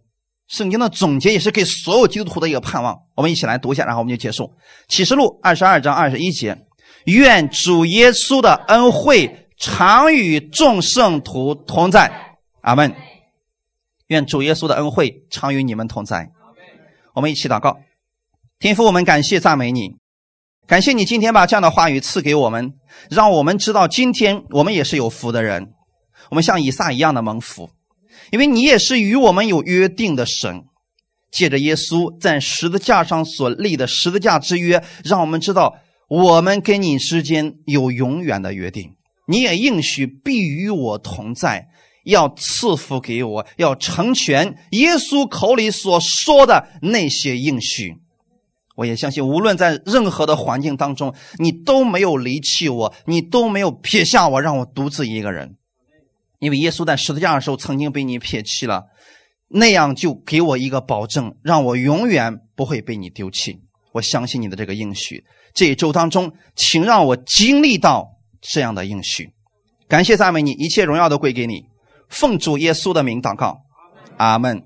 [0.48, 2.96] 圣经的总结也是给所有基督徒的一个盼望。
[3.14, 4.52] 我们一起来读一下，然后我们就结束。
[4.88, 6.56] 启示录二十二章二十一节：
[7.04, 12.36] 愿主耶稣的恩惠常与众圣徒同在。
[12.60, 12.94] 阿门。
[14.08, 16.30] 愿主耶稣的恩惠常与你们同在。
[17.12, 17.78] 我们一起祷告，
[18.60, 19.96] 天父，我们感谢赞美你。
[20.68, 22.74] 感谢你今天把这样的话语赐给我们，
[23.10, 25.72] 让我们知道今天我们也是有福的人。
[26.30, 27.70] 我们像以撒一样的蒙福，
[28.30, 30.64] 因为你也是与我们有约定的神。
[31.30, 35.74] 借着耶稣在十字架上所立的十字架之约，让我们知道
[36.08, 38.94] 我们跟你之间有永远的约定。
[39.26, 41.68] 你也应许必与我同在，
[42.04, 47.96] 要赐福给我，要成全耶稣口里所说的那些应许。
[48.76, 55.56] 我也相信，无论在任何的环境当中，你都没有离弃我，你都没有撇下我，让我独自一个人。
[56.38, 58.84] 因为耶稣在十字架的时候曾经被你撇弃了，
[59.48, 63.60] 那样就给我一个保证，让我永远不会被你丢弃。
[63.92, 65.24] 我相信你的这个应许。
[65.54, 68.08] 这一周当中，请让我经历到
[68.42, 69.30] 这样的应许。
[69.88, 71.62] 感谢赞美你，一切荣耀都归给你。
[72.08, 73.62] 奉主耶稣的名祷告，
[74.18, 74.65] 阿门。